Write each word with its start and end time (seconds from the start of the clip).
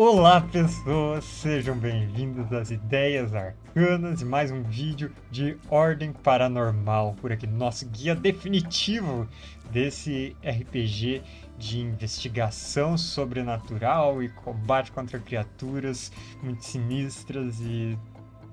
Olá 0.00 0.40
pessoas, 0.40 1.24
sejam 1.24 1.76
bem-vindos 1.76 2.52
às 2.52 2.70
Ideias 2.70 3.34
Arcanas 3.34 4.22
e 4.22 4.24
mais 4.24 4.48
um 4.48 4.62
vídeo 4.62 5.10
de 5.28 5.58
Ordem 5.68 6.12
Paranormal 6.12 7.16
por 7.20 7.32
aqui, 7.32 7.48
nosso 7.48 7.84
guia 7.88 8.14
definitivo 8.14 9.28
desse 9.72 10.36
RPG 10.40 11.20
de 11.58 11.80
investigação 11.80 12.96
sobrenatural 12.96 14.22
e 14.22 14.28
combate 14.28 14.92
contra 14.92 15.18
criaturas 15.18 16.12
muito 16.44 16.64
sinistras 16.64 17.58
e 17.60 17.98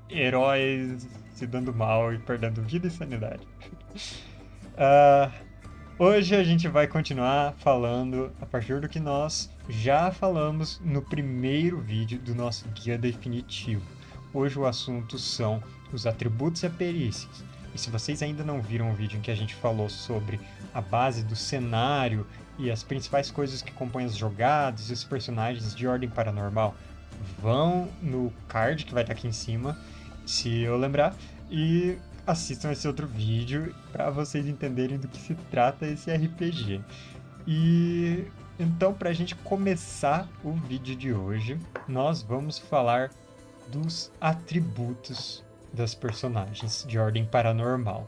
heróis 0.09 1.07
se 1.35 1.45
dando 1.45 1.71
mal 1.71 2.11
e 2.11 2.17
perdendo 2.17 2.63
vida 2.63 2.87
e 2.87 2.89
sanidade. 2.89 3.47
uh, 4.73 5.31
hoje 6.03 6.35
a 6.35 6.43
gente 6.43 6.67
vai 6.67 6.87
continuar 6.87 7.53
falando 7.59 8.33
a 8.41 8.47
partir 8.47 8.81
do 8.81 8.89
que 8.89 8.99
nós 8.99 9.53
já 9.67 10.11
falamos 10.11 10.79
no 10.83 11.01
primeiro 11.01 11.79
vídeo 11.79 12.19
do 12.19 12.35
nosso 12.35 12.67
guia 12.69 12.97
definitivo. 12.97 13.83
Hoje 14.33 14.59
o 14.59 14.65
assunto 14.65 15.17
são 15.17 15.63
os 15.91 16.05
atributos 16.05 16.61
e 16.63 16.69
perícias. 16.69 17.43
E 17.73 17.77
se 17.77 17.89
vocês 17.89 18.21
ainda 18.21 18.43
não 18.43 18.61
viram 18.61 18.91
o 18.91 18.93
vídeo 18.93 19.17
em 19.17 19.21
que 19.21 19.31
a 19.31 19.35
gente 19.35 19.55
falou 19.55 19.89
sobre 19.89 20.39
a 20.73 20.81
base 20.81 21.23
do 21.23 21.35
cenário 21.35 22.25
e 22.57 22.69
as 22.69 22.83
principais 22.83 23.31
coisas 23.31 23.61
que 23.61 23.71
compõem 23.71 24.05
as 24.05 24.15
jogadas 24.15 24.89
e 24.89 24.93
os 24.93 25.03
personagens 25.03 25.75
de 25.75 25.87
ordem 25.87 26.09
paranormal, 26.09 26.75
vão 27.41 27.89
no 28.01 28.31
card 28.47 28.85
que 28.85 28.93
vai 28.93 29.03
estar 29.03 29.13
aqui 29.13 29.27
em 29.27 29.33
cima, 29.33 29.77
se 30.25 30.61
eu 30.61 30.77
lembrar, 30.77 31.15
e 31.49 31.97
assistam 32.25 32.71
esse 32.71 32.87
outro 32.87 33.07
vídeo 33.07 33.73
para 33.91 34.09
vocês 34.09 34.47
entenderem 34.47 34.97
do 34.97 35.07
que 35.07 35.17
se 35.17 35.35
trata 35.51 35.85
esse 35.85 36.13
RPG. 36.13 36.81
E 37.47 38.25
então, 38.59 38.93
para 38.93 39.09
a 39.09 39.13
gente 39.13 39.35
começar 39.35 40.27
o 40.43 40.51
vídeo 40.51 40.95
de 40.95 41.13
hoje, 41.13 41.59
nós 41.87 42.21
vamos 42.21 42.57
falar 42.57 43.11
dos 43.67 44.11
atributos 44.21 45.43
das 45.73 45.93
personagens 45.93 46.85
de 46.87 46.97
ordem 46.97 47.25
paranormal. 47.25 48.07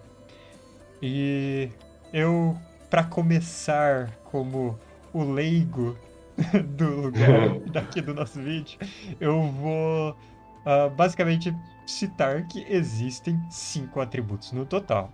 E 1.02 1.70
eu, 2.14 2.58
para 2.90 3.04
começar 3.04 4.10
como 4.24 4.80
o 5.14 5.24
leigo 5.24 5.98
do 6.78 7.02
lugar 7.02 7.60
daqui 7.70 8.02
do 8.02 8.14
nosso 8.14 8.42
vídeo, 8.42 8.80
eu 9.20 9.42
vou 9.52 10.12
uh, 10.12 10.90
basicamente 10.96 11.54
citar 11.86 12.48
que 12.48 12.66
existem 12.70 13.40
cinco 13.50 14.00
atributos 14.00 14.54
no 14.54 14.66
total: 14.66 15.12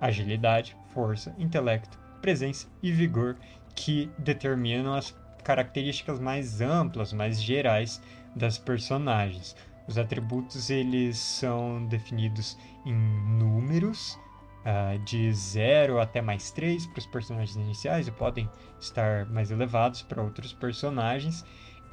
agilidade, 0.00 0.76
força, 0.92 1.34
intelecto, 1.38 1.98
presença 2.20 2.66
e 2.82 2.90
vigor, 2.90 3.36
que 3.74 4.10
determinam 4.18 4.94
as 4.94 5.14
características 5.42 6.20
mais 6.20 6.60
amplas, 6.60 7.12
mais 7.12 7.42
gerais 7.42 8.00
das 8.34 8.58
personagens. 8.58 9.56
Os 9.86 9.98
atributos 9.98 10.70
eles 10.70 11.18
são 11.18 11.84
definidos 11.86 12.56
em 12.86 12.94
números, 12.94 14.18
uh, 14.62 14.98
de 15.04 15.32
0 15.32 16.00
até 16.00 16.22
mais 16.22 16.50
3 16.50 16.86
para 16.86 16.98
os 17.00 17.06
personagens 17.06 17.56
iniciais 17.56 18.06
e 18.06 18.12
podem 18.12 18.48
estar 18.80 19.26
mais 19.26 19.50
elevados 19.50 20.02
para 20.02 20.22
outros 20.22 20.52
personagens. 20.52 21.44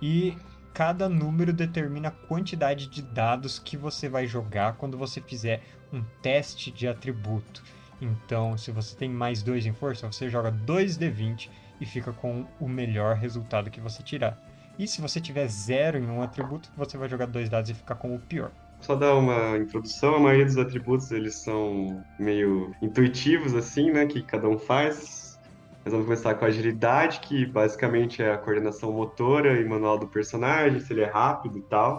E 0.02 0.38
cada 0.74 1.10
número 1.10 1.52
determina 1.52 2.10
a 2.10 2.12
quantidade 2.12 2.88
de 2.88 3.02
dados 3.02 3.60
que 3.60 3.76
você 3.76 4.08
vai 4.08 4.28
jogar 4.28 4.74
quando 4.74 4.98
você 4.98 5.20
fizer 5.20 5.62
um 5.92 6.04
teste 6.22 6.72
de 6.72 6.88
atributo. 6.88 7.64
Então, 8.00 8.58
se 8.58 8.72
você 8.72 8.96
tem 8.96 9.10
mais 9.10 9.44
2 9.44 9.66
em 9.66 9.74
força, 9.74 10.08
você 10.08 10.30
joga 10.30 10.52
2d20 10.52 11.50
e 11.80 11.86
fica 11.86 12.12
com 12.12 12.46
o 12.60 12.68
melhor 12.68 13.16
resultado 13.16 13.70
que 13.70 13.80
você 13.80 14.04
tirar. 14.04 14.38
E 14.78 14.88
se 14.88 15.02
você 15.02 15.20
tiver 15.20 15.48
zero 15.48 15.98
em 15.98 16.08
um 16.08 16.22
atributo, 16.22 16.72
você 16.76 16.98
vai 16.98 17.10
jogar 17.10 17.26
dois 17.26 17.50
dados 17.50 17.70
e 17.70 17.74
ficar 17.74 17.96
com 17.96 18.16
o 18.16 18.20
pior. 18.20 18.52
Só 18.80 18.96
dar 18.96 19.16
uma 19.16 19.58
introdução, 19.58 20.16
a 20.16 20.20
maioria 20.20 20.46
dos 20.46 20.58
atributos 20.58 21.12
eles 21.12 21.36
são 21.36 22.04
meio 22.18 22.74
intuitivos 22.82 23.54
assim, 23.54 23.92
né, 23.92 24.06
que 24.06 24.22
cada 24.22 24.48
um 24.48 24.58
faz. 24.58 25.38
Nós 25.84 25.92
vamos 25.92 26.06
começar 26.06 26.36
com 26.36 26.46
a 26.46 26.48
agilidade, 26.48 27.20
que 27.20 27.46
basicamente 27.46 28.24
é 28.24 28.32
a 28.32 28.38
coordenação 28.38 28.92
motora 28.92 29.60
e 29.60 29.66
manual 29.66 29.98
do 29.98 30.08
personagem, 30.08 30.80
se 30.80 30.94
ele 30.94 31.02
é 31.02 31.10
rápido 31.10 31.58
e 31.58 31.62
tal. 31.62 31.98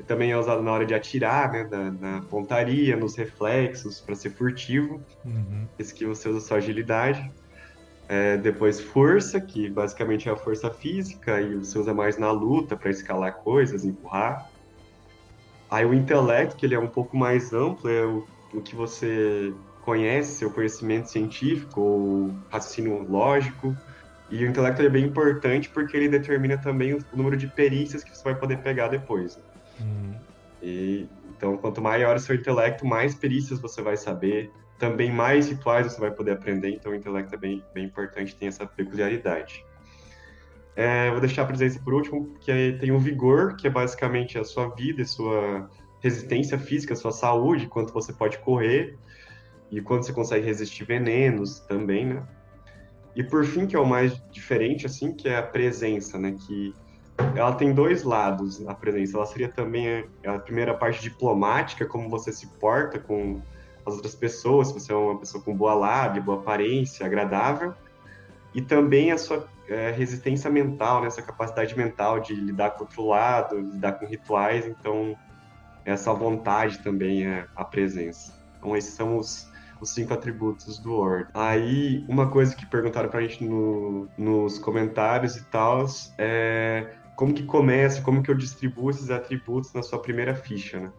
E 0.00 0.02
também 0.02 0.32
é 0.32 0.36
usado 0.36 0.62
na 0.62 0.72
hora 0.72 0.86
de 0.86 0.94
atirar, 0.94 1.52
né, 1.52 1.68
na, 1.70 1.90
na 1.90 2.22
pontaria, 2.22 2.96
nos 2.96 3.14
reflexos, 3.14 4.00
para 4.00 4.14
ser 4.14 4.30
furtivo. 4.30 5.00
Uhum. 5.24 5.66
Esse 5.78 5.94
que 5.94 6.06
você 6.06 6.28
usa 6.28 6.40
sua 6.40 6.56
agilidade. 6.56 7.30
É, 8.12 8.36
depois 8.36 8.80
força, 8.80 9.40
que 9.40 9.70
basicamente 9.70 10.28
é 10.28 10.32
a 10.32 10.36
força 10.36 10.68
física 10.68 11.40
e 11.40 11.54
você 11.54 11.78
usa 11.78 11.94
mais 11.94 12.18
na 12.18 12.32
luta 12.32 12.76
para 12.76 12.90
escalar 12.90 13.34
coisas, 13.34 13.84
empurrar. 13.84 14.50
Aí 15.70 15.86
o 15.86 15.94
intelecto, 15.94 16.56
que 16.56 16.66
ele 16.66 16.74
é 16.74 16.78
um 16.80 16.88
pouco 16.88 17.16
mais 17.16 17.52
amplo, 17.52 17.88
é 17.88 18.04
o, 18.04 18.26
o 18.52 18.60
que 18.60 18.74
você 18.74 19.54
conhece, 19.82 20.38
seu 20.38 20.50
conhecimento 20.50 21.08
científico 21.08 21.80
ou 21.80 22.34
raciocínio 22.50 23.08
lógico. 23.08 23.76
E 24.28 24.44
o 24.44 24.48
intelecto 24.48 24.82
é 24.82 24.88
bem 24.88 25.04
importante 25.04 25.70
porque 25.70 25.96
ele 25.96 26.08
determina 26.08 26.58
também 26.58 26.94
o 26.94 27.04
número 27.14 27.36
de 27.36 27.46
perícias 27.46 28.02
que 28.02 28.10
você 28.10 28.24
vai 28.24 28.34
poder 28.34 28.58
pegar 28.58 28.88
depois. 28.88 29.36
Né? 29.36 29.42
Hum. 29.82 30.14
E, 30.60 31.06
então, 31.36 31.56
quanto 31.56 31.80
maior 31.80 32.16
o 32.16 32.18
seu 32.18 32.34
intelecto, 32.34 32.84
mais 32.84 33.14
perícias 33.14 33.60
você 33.60 33.80
vai 33.80 33.96
saber, 33.96 34.50
também 34.80 35.12
mais 35.12 35.48
rituais 35.48 35.92
você 35.92 36.00
vai 36.00 36.10
poder 36.10 36.32
aprender, 36.32 36.70
então 36.70 36.90
o 36.90 36.94
intelecto 36.94 37.34
é 37.34 37.38
bem, 37.38 37.62
bem 37.72 37.84
importante, 37.84 38.34
tem 38.34 38.48
essa 38.48 38.66
peculiaridade. 38.66 39.64
É, 40.74 41.10
vou 41.10 41.20
deixar 41.20 41.42
a 41.42 41.44
presença 41.44 41.78
por 41.78 41.92
último, 41.92 42.34
que 42.40 42.78
tem 42.80 42.90
o 42.90 42.98
vigor, 42.98 43.56
que 43.56 43.66
é 43.66 43.70
basicamente 43.70 44.38
a 44.38 44.44
sua 44.44 44.68
vida, 44.70 45.02
a 45.02 45.06
sua 45.06 45.68
resistência 46.00 46.58
física, 46.58 46.94
a 46.94 46.96
sua 46.96 47.12
saúde, 47.12 47.66
quanto 47.66 47.92
você 47.92 48.10
pode 48.12 48.38
correr 48.38 48.96
e 49.70 49.82
quanto 49.82 50.06
você 50.06 50.12
consegue 50.14 50.46
resistir 50.46 50.84
venenos 50.84 51.60
também, 51.60 52.06
né? 52.06 52.26
E 53.14 53.22
por 53.22 53.44
fim, 53.44 53.66
que 53.66 53.76
é 53.76 53.78
o 53.78 53.84
mais 53.84 54.18
diferente, 54.30 54.86
assim, 54.86 55.12
que 55.12 55.28
é 55.28 55.36
a 55.36 55.42
presença, 55.42 56.18
né? 56.18 56.36
Que 56.46 56.74
ela 57.36 57.52
tem 57.52 57.74
dois 57.74 58.02
lados, 58.02 58.66
a 58.66 58.74
presença. 58.74 59.18
Ela 59.18 59.26
seria 59.26 59.48
também 59.48 60.06
a 60.24 60.38
primeira 60.38 60.72
parte 60.72 61.02
diplomática, 61.02 61.84
como 61.84 62.08
você 62.08 62.32
se 62.32 62.46
porta 62.58 62.98
com 62.98 63.42
as 63.90 63.96
outras 63.96 64.14
pessoas, 64.14 64.68
se 64.68 64.74
você 64.74 64.92
é 64.92 64.96
uma 64.96 65.18
pessoa 65.18 65.42
com 65.42 65.54
boa 65.54 65.74
lábia, 65.74 66.22
boa 66.22 66.38
aparência, 66.38 67.04
agradável, 67.04 67.74
e 68.54 68.60
também 68.60 69.12
a 69.12 69.18
sua 69.18 69.48
é, 69.68 69.90
resistência 69.90 70.50
mental, 70.50 71.00
né, 71.00 71.06
essa 71.06 71.22
capacidade 71.22 71.76
mental 71.76 72.20
de 72.20 72.34
lidar 72.34 72.70
com 72.70 72.80
o 72.80 72.82
outro 72.82 73.06
lado, 73.06 73.58
lidar 73.58 73.92
com 73.92 74.06
rituais, 74.06 74.66
então 74.66 75.16
essa 75.84 76.12
vontade 76.12 76.78
também 76.78 77.26
é 77.26 77.46
a 77.54 77.64
presença. 77.64 78.34
Então 78.58 78.76
esses 78.76 78.94
são 78.94 79.16
os, 79.16 79.48
os 79.80 79.90
cinco 79.90 80.12
atributos 80.12 80.78
do 80.78 80.94
Ordem. 80.94 81.28
Aí, 81.32 82.04
uma 82.08 82.28
coisa 82.28 82.54
que 82.54 82.66
perguntaram 82.66 83.08
pra 83.08 83.20
gente 83.22 83.44
no, 83.44 84.08
nos 84.18 84.58
comentários 84.58 85.36
e 85.36 85.44
tal, 85.44 85.86
é 86.18 86.94
como 87.16 87.34
que 87.34 87.44
começa, 87.44 88.02
como 88.02 88.22
que 88.22 88.30
eu 88.30 88.34
distribuo 88.34 88.90
esses 88.90 89.10
atributos 89.10 89.72
na 89.72 89.82
sua 89.82 89.98
primeira 89.98 90.34
ficha, 90.34 90.80
né? 90.80 90.92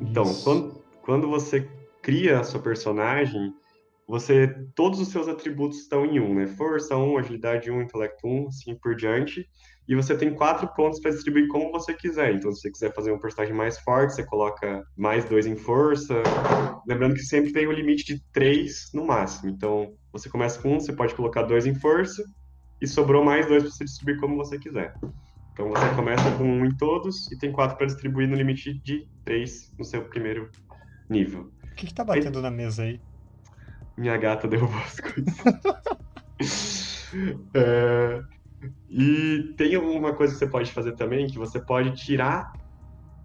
Então, 0.00 0.24
quando, 0.42 0.82
quando 1.02 1.28
você 1.28 1.68
cria 2.08 2.40
a 2.40 2.42
sua 2.42 2.58
personagem, 2.58 3.52
você 4.08 4.48
todos 4.74 4.98
os 4.98 5.08
seus 5.08 5.28
atributos 5.28 5.80
estão 5.80 6.06
em 6.06 6.18
um, 6.18 6.34
né? 6.34 6.46
Força 6.46 6.96
1, 6.96 7.12
um, 7.12 7.18
agilidade 7.18 7.70
1, 7.70 7.76
um, 7.76 7.82
intelecto 7.82 8.26
1, 8.26 8.30
um, 8.30 8.48
assim 8.48 8.74
por 8.76 8.96
diante. 8.96 9.46
E 9.86 9.94
você 9.94 10.16
tem 10.16 10.34
quatro 10.34 10.66
pontos 10.68 11.00
para 11.00 11.10
distribuir 11.10 11.48
como 11.48 11.70
você 11.70 11.92
quiser. 11.92 12.34
Então, 12.34 12.50
se 12.50 12.62
você 12.62 12.70
quiser 12.70 12.94
fazer 12.94 13.12
um 13.12 13.18
personagem 13.18 13.54
mais 13.54 13.78
forte, 13.80 14.14
você 14.14 14.24
coloca 14.24 14.82
mais 14.96 15.26
dois 15.26 15.46
em 15.46 15.54
força. 15.54 16.14
Lembrando 16.86 17.12
que 17.12 17.20
sempre 17.20 17.52
tem 17.52 17.66
o 17.66 17.70
um 17.70 17.74
limite 17.74 18.14
de 18.14 18.22
três 18.32 18.88
no 18.94 19.04
máximo. 19.04 19.50
Então, 19.50 19.92
você 20.10 20.30
começa 20.30 20.58
com 20.62 20.76
um, 20.76 20.80
você 20.80 20.94
pode 20.94 21.14
colocar 21.14 21.42
dois 21.42 21.66
em 21.66 21.74
força 21.74 22.24
e 22.80 22.86
sobrou 22.86 23.22
mais 23.22 23.46
dois 23.46 23.64
para 23.64 23.70
você 23.70 23.84
distribuir 23.84 24.18
como 24.18 24.34
você 24.34 24.58
quiser. 24.58 24.94
Então, 25.52 25.68
você 25.68 25.94
começa 25.94 26.30
com 26.38 26.44
um 26.44 26.64
em 26.64 26.74
todos 26.74 27.30
e 27.30 27.38
tem 27.38 27.52
quatro 27.52 27.76
para 27.76 27.84
distribuir 27.84 28.26
no 28.26 28.34
limite 28.34 28.80
de 28.82 29.06
três 29.26 29.70
no 29.78 29.84
seu 29.84 30.08
primeiro 30.08 30.48
nível 31.10 31.52
que, 31.78 31.86
que 31.86 31.94
tá 31.94 32.04
batendo 32.04 32.38
aí... 32.38 32.42
na 32.42 32.50
mesa 32.50 32.82
aí? 32.82 33.00
Minha 33.96 34.16
gata 34.16 34.46
derrubou 34.46 34.78
as 34.78 35.00
coisas. 35.00 35.34
é... 37.54 38.20
E 38.90 39.54
tem 39.56 39.76
uma 39.76 40.12
coisa 40.14 40.32
que 40.32 40.38
você 40.40 40.46
pode 40.46 40.72
fazer 40.72 40.96
também, 40.96 41.28
que 41.28 41.38
você 41.38 41.60
pode 41.60 41.92
tirar 41.92 42.52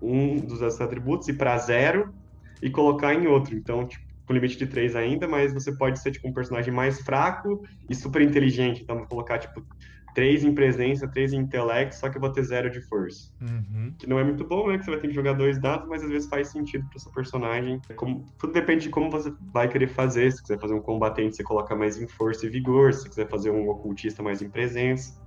um 0.01 0.37
dos 0.37 0.61
atributos 0.79 1.27
e 1.27 1.33
para 1.33 1.57
zero 1.57 2.13
e 2.61 2.69
colocar 2.69 3.13
em 3.13 3.25
outro. 3.25 3.55
Então, 3.55 3.87
tipo, 3.87 4.03
com 4.25 4.33
limite 4.33 4.57
de 4.57 4.67
três 4.67 4.95
ainda, 4.95 5.27
mas 5.27 5.53
você 5.53 5.75
pode 5.75 5.99
ser 5.99 6.11
tipo 6.11 6.27
um 6.27 6.33
personagem 6.33 6.73
mais 6.73 7.01
fraco 7.01 7.63
e 7.89 7.95
super 7.95 8.21
inteligente. 8.21 8.83
Então, 8.83 8.97
vou 8.97 9.07
colocar 9.07 9.39
tipo 9.39 9.65
três 10.13 10.43
em 10.43 10.53
presença, 10.53 11.07
três 11.07 11.31
em 11.33 11.37
intelecto, 11.37 11.95
só 11.95 12.09
que 12.09 12.17
eu 12.17 12.21
vou 12.21 12.31
ter 12.31 12.43
zero 12.43 12.69
de 12.69 12.81
força. 12.81 13.31
Uhum. 13.41 13.93
Que 13.97 14.07
não 14.07 14.19
é 14.19 14.23
muito 14.23 14.43
bom, 14.43 14.67
né? 14.67 14.77
Que 14.77 14.85
você 14.85 14.91
vai 14.91 14.99
ter 14.99 15.07
que 15.07 15.13
jogar 15.13 15.33
dois 15.33 15.59
dados, 15.59 15.87
mas 15.87 16.03
às 16.03 16.09
vezes 16.09 16.27
faz 16.27 16.47
sentido 16.49 16.87
para 16.89 16.99
seu 16.99 17.11
personagem. 17.11 17.79
É 17.89 17.93
como, 17.93 18.25
tudo 18.37 18.53
depende 18.53 18.83
de 18.83 18.89
como 18.89 19.09
você 19.09 19.31
vai 19.53 19.67
querer 19.67 19.87
fazer. 19.87 20.31
Se 20.31 20.41
quiser 20.41 20.59
fazer 20.59 20.73
um 20.73 20.81
combatente, 20.81 21.35
você 21.35 21.43
coloca 21.43 21.75
mais 21.75 22.01
em 22.01 22.07
força 22.07 22.45
e 22.45 22.49
vigor. 22.49 22.93
Se 22.93 23.07
quiser 23.07 23.29
fazer 23.29 23.51
um 23.51 23.69
ocultista, 23.69 24.23
mais 24.23 24.41
em 24.41 24.49
presença. 24.49 25.21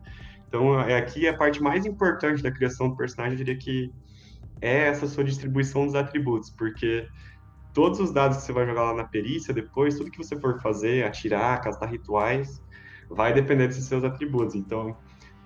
Então 0.48 0.56
Então, 0.56 0.80
é 0.80 0.96
aqui 0.96 1.28
a 1.28 1.36
parte 1.36 1.62
mais 1.62 1.84
importante 1.84 2.42
da 2.42 2.50
criação 2.50 2.88
do 2.88 2.96
personagem, 2.96 3.32
eu 3.32 3.44
diria 3.44 3.58
que 3.58 3.92
é 4.60 4.88
essa 4.88 5.06
sua 5.06 5.22
distribuição 5.22 5.84
dos 5.84 5.94
atributos, 5.94 6.48
porque 6.50 7.06
todos 7.74 8.00
os 8.00 8.10
dados 8.10 8.38
que 8.38 8.44
você 8.44 8.52
vai 8.52 8.66
jogar 8.66 8.84
lá 8.84 8.94
na 8.94 9.04
perícia, 9.04 9.52
depois, 9.52 9.98
tudo 9.98 10.10
que 10.10 10.16
você 10.16 10.34
for 10.40 10.58
fazer, 10.62 11.04
atirar, 11.04 11.60
castar 11.60 11.90
rituais, 11.90 12.62
vai 13.08 13.32
depender 13.32 13.68
desses 13.68 13.84
seus 13.84 14.04
atributos. 14.04 14.54
Então, 14.54 14.96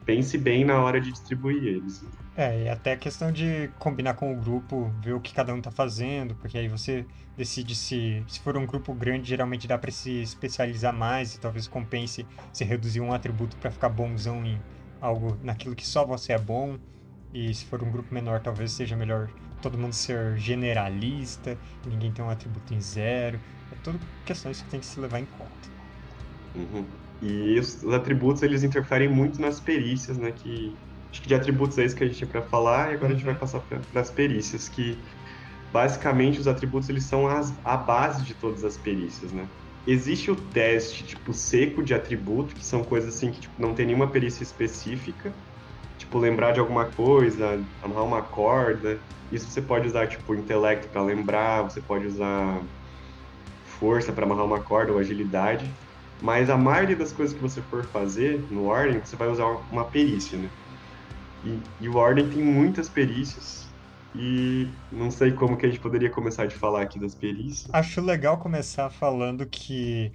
pense 0.04 0.36
bem 0.38 0.64
na 0.64 0.80
hora 0.80 1.00
de 1.00 1.10
distribuir 1.10 1.62
eles. 1.62 2.04
É, 2.36 2.64
e 2.64 2.68
até 2.68 2.92
a 2.92 2.96
questão 2.96 3.30
de 3.30 3.70
combinar 3.78 4.14
com 4.14 4.32
o 4.32 4.36
grupo, 4.36 4.90
ver 5.02 5.14
o 5.14 5.20
que 5.20 5.34
cada 5.34 5.52
um 5.52 5.58
está 5.58 5.70
fazendo, 5.70 6.34
porque 6.36 6.56
aí 6.56 6.68
você 6.68 7.04
decide 7.36 7.74
se, 7.74 8.22
se 8.26 8.40
for 8.40 8.56
um 8.56 8.66
grupo 8.66 8.94
grande, 8.94 9.28
geralmente 9.28 9.66
dá 9.66 9.76
para 9.76 9.90
se 9.90 10.22
especializar 10.22 10.92
mais 10.92 11.34
e 11.34 11.40
talvez 11.40 11.66
compense 11.66 12.26
se 12.52 12.64
reduzir 12.64 13.00
um 13.00 13.12
atributo 13.12 13.56
para 13.56 13.70
ficar 13.70 13.88
bonzão 13.88 14.44
em 14.44 14.60
algo 15.00 15.36
naquilo 15.42 15.74
que 15.74 15.86
só 15.86 16.04
você 16.04 16.32
é 16.32 16.38
bom. 16.38 16.78
E 17.32 17.52
se 17.54 17.64
for 17.64 17.82
um 17.82 17.90
grupo 17.90 18.12
menor, 18.12 18.40
talvez 18.40 18.72
seja 18.72 18.96
melhor 18.96 19.28
todo 19.60 19.78
mundo 19.78 19.92
ser 19.92 20.36
generalista, 20.38 21.58
ninguém 21.86 22.10
tem 22.10 22.24
um 22.24 22.30
atributo 22.30 22.74
em 22.74 22.80
zero. 22.80 23.38
É 23.70 23.76
tudo 23.82 24.00
questões 24.24 24.62
que 24.62 24.68
tem 24.70 24.80
que 24.80 24.86
se 24.86 24.98
levar 24.98 25.20
em 25.20 25.26
conta. 25.26 25.68
Uhum. 26.54 26.84
E 27.22 27.58
os, 27.58 27.82
os, 27.82 27.92
atributos 27.92 28.42
eles 28.42 28.62
interferem 28.62 29.08
muito 29.08 29.40
nas 29.40 29.60
perícias, 29.60 30.16
né? 30.16 30.32
Que 30.32 30.74
acho 31.10 31.22
que 31.22 31.28
de 31.28 31.34
atributos 31.34 31.76
é 31.78 31.84
isso 31.84 31.94
que 31.94 32.04
a 32.04 32.06
gente 32.06 32.16
tinha 32.16 32.30
para 32.30 32.42
falar 32.42 32.92
e 32.92 32.94
agora 32.94 33.12
a 33.12 33.14
gente 33.14 33.24
vai 33.24 33.34
passar 33.34 33.60
para 33.60 34.00
as 34.00 34.10
perícias, 34.10 34.68
que 34.68 34.96
basicamente 35.72 36.40
os 36.40 36.48
atributos 36.48 36.88
eles 36.88 37.04
são 37.04 37.26
as, 37.26 37.52
a 37.64 37.76
base 37.76 38.24
de 38.24 38.34
todas 38.34 38.64
as 38.64 38.76
perícias, 38.76 39.32
né? 39.32 39.46
Existe 39.86 40.30
o 40.30 40.36
teste 40.36 41.04
tipo 41.04 41.32
seco 41.32 41.82
de 41.82 41.94
atributo, 41.94 42.54
que 42.54 42.64
são 42.64 42.82
coisas 42.82 43.14
assim 43.14 43.30
que 43.30 43.40
tipo, 43.40 43.60
não 43.60 43.74
tem 43.74 43.86
nenhuma 43.86 44.08
perícia 44.08 44.42
específica, 44.42 45.32
tipo 45.98 46.18
lembrar 46.18 46.52
de 46.52 46.60
alguma 46.60 46.86
coisa, 46.86 47.60
amarrar 47.82 48.04
uma 48.04 48.22
corda. 48.22 48.98
Isso 49.32 49.48
você 49.48 49.62
pode 49.62 49.86
usar 49.86 50.06
tipo 50.06 50.34
intelecto 50.34 50.88
para 50.88 51.02
lembrar, 51.02 51.62
você 51.62 51.80
pode 51.80 52.06
usar 52.06 52.60
força 53.64 54.12
para 54.12 54.24
amarrar 54.24 54.44
uma 54.44 54.60
corda 54.60 54.92
ou 54.92 54.98
agilidade. 54.98 55.70
Mas 56.22 56.50
a 56.50 56.56
maioria 56.56 56.96
das 56.96 57.12
coisas 57.12 57.34
que 57.34 57.40
você 57.40 57.62
for 57.62 57.84
fazer 57.84 58.44
no 58.50 58.66
Ordem, 58.66 59.00
você 59.00 59.16
vai 59.16 59.28
usar 59.28 59.46
uma 59.70 59.84
perícia, 59.84 60.38
né? 60.38 60.50
E, 61.44 61.58
e 61.80 61.88
o 61.88 61.96
Ordem 61.96 62.28
tem 62.28 62.42
muitas 62.42 62.88
perícias. 62.88 63.68
E 64.14 64.68
não 64.90 65.10
sei 65.10 65.30
como 65.30 65.56
que 65.56 65.64
a 65.64 65.68
gente 65.68 65.80
poderia 65.80 66.10
começar 66.10 66.46
de 66.46 66.54
falar 66.54 66.82
aqui 66.82 66.98
das 66.98 67.14
perícias. 67.14 67.68
Acho 67.72 68.00
legal 68.00 68.38
começar 68.38 68.90
falando 68.90 69.46
que 69.46 70.12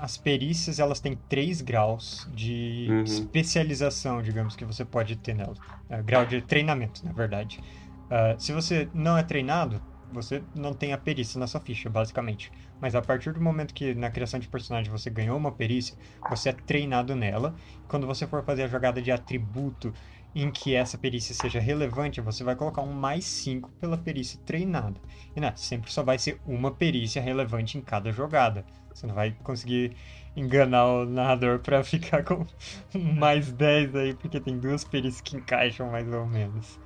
as 0.00 0.16
perícias 0.16 0.80
elas 0.80 0.98
têm 0.98 1.16
três 1.28 1.60
graus 1.60 2.28
de 2.34 2.88
uhum. 2.90 3.04
especialização, 3.04 4.20
digamos, 4.20 4.56
que 4.56 4.64
você 4.64 4.84
pode 4.84 5.14
ter 5.14 5.34
nelas. 5.34 5.58
É, 5.88 6.02
grau 6.02 6.26
de 6.26 6.42
treinamento, 6.42 7.04
na 7.04 7.12
verdade. 7.12 7.60
Uh, 8.06 8.40
se 8.40 8.52
você 8.52 8.88
não 8.92 9.16
é 9.16 9.22
treinado, 9.22 9.80
você 10.12 10.42
não 10.54 10.72
tem 10.74 10.92
a 10.92 10.98
perícia 10.98 11.38
na 11.38 11.46
sua 11.46 11.60
ficha, 11.60 11.88
basicamente. 11.88 12.50
Mas 12.80 12.94
a 12.94 13.02
partir 13.02 13.32
do 13.32 13.40
momento 13.40 13.74
que 13.74 13.94
na 13.94 14.10
criação 14.10 14.38
de 14.38 14.48
personagem 14.48 14.90
você 14.90 15.10
ganhou 15.10 15.36
uma 15.36 15.52
perícia, 15.52 15.96
você 16.28 16.50
é 16.50 16.52
treinado 16.52 17.16
nela. 17.16 17.54
Quando 17.88 18.06
você 18.06 18.26
for 18.26 18.44
fazer 18.44 18.64
a 18.64 18.68
jogada 18.68 19.00
de 19.00 19.10
atributo 19.10 19.92
em 20.34 20.50
que 20.50 20.74
essa 20.74 20.96
perícia 20.96 21.34
seja 21.34 21.60
relevante, 21.60 22.20
você 22.20 22.42
vai 22.42 22.56
colocar 22.56 22.82
um 22.82 22.92
mais 22.92 23.24
5 23.24 23.70
pela 23.80 23.98
perícia 23.98 24.38
treinada. 24.44 25.00
E 25.36 25.40
né, 25.40 25.52
sempre 25.56 25.90
só 25.90 26.02
vai 26.02 26.18
ser 26.18 26.40
uma 26.46 26.70
perícia 26.70 27.20
relevante 27.20 27.76
em 27.76 27.82
cada 27.82 28.10
jogada. 28.10 28.64
Você 28.94 29.06
não 29.06 29.14
vai 29.14 29.32
conseguir 29.42 29.96
enganar 30.34 30.86
o 30.86 31.04
narrador 31.04 31.60
para 31.60 31.82
ficar 31.84 32.24
com 32.24 32.46
mais 32.94 33.52
10 33.52 33.94
aí, 33.94 34.14
porque 34.14 34.40
tem 34.40 34.58
duas 34.58 34.84
perícias 34.84 35.20
que 35.20 35.36
encaixam 35.36 35.90
mais 35.90 36.10
ou 36.12 36.26
menos. 36.26 36.78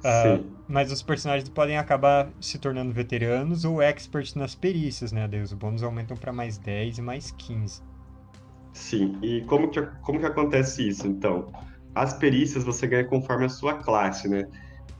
Uh, 0.00 0.44
mas 0.66 0.90
os 0.90 1.02
personagens 1.02 1.48
podem 1.48 1.76
acabar 1.76 2.30
se 2.40 2.58
tornando 2.58 2.92
veteranos 2.92 3.64
ou 3.64 3.82
experts 3.82 4.34
nas 4.34 4.54
perícias, 4.54 5.12
né? 5.12 5.28
Daí 5.28 5.42
os 5.42 5.52
bônus 5.52 5.82
aumentam 5.82 6.16
para 6.16 6.32
mais 6.32 6.56
10 6.58 6.98
e 6.98 7.02
mais 7.02 7.30
15. 7.32 7.82
Sim, 8.72 9.18
e 9.22 9.42
como 9.42 9.68
que, 9.68 9.82
como 10.02 10.20
que 10.20 10.26
acontece 10.26 10.88
isso, 10.88 11.06
então? 11.06 11.52
As 11.94 12.14
perícias 12.14 12.64
você 12.64 12.86
ganha 12.86 13.04
conforme 13.04 13.46
a 13.46 13.48
sua 13.48 13.74
classe, 13.74 14.28
né? 14.28 14.46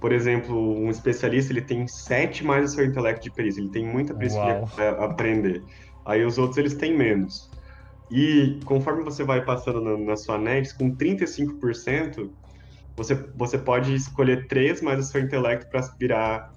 Por 0.00 0.12
exemplo, 0.12 0.56
um 0.56 0.90
especialista, 0.90 1.52
ele 1.52 1.62
tem 1.62 1.86
7 1.86 2.44
mais 2.44 2.72
o 2.72 2.74
seu 2.74 2.84
intelecto 2.84 3.22
de 3.22 3.30
perícia, 3.30 3.60
ele 3.60 3.70
tem 3.70 3.86
muita 3.86 4.14
perícia 4.14 4.64
para 4.74 5.04
aprender. 5.04 5.62
Aí 6.04 6.24
os 6.24 6.38
outros, 6.38 6.58
eles 6.58 6.74
têm 6.74 6.96
menos. 6.96 7.50
E 8.10 8.58
conforme 8.64 9.04
você 9.04 9.22
vai 9.22 9.44
passando 9.44 9.80
na, 9.80 9.96
na 9.96 10.16
sua 10.16 10.36
net, 10.36 10.74
com 10.74 10.90
35%, 10.96 12.28
você, 12.96 13.14
você 13.34 13.58
pode 13.58 13.94
escolher 13.94 14.46
três 14.46 14.80
mais 14.80 15.00
o 15.00 15.02
seu 15.02 15.20
intelecto 15.20 15.68
para 15.70 15.80
virar 15.98 16.50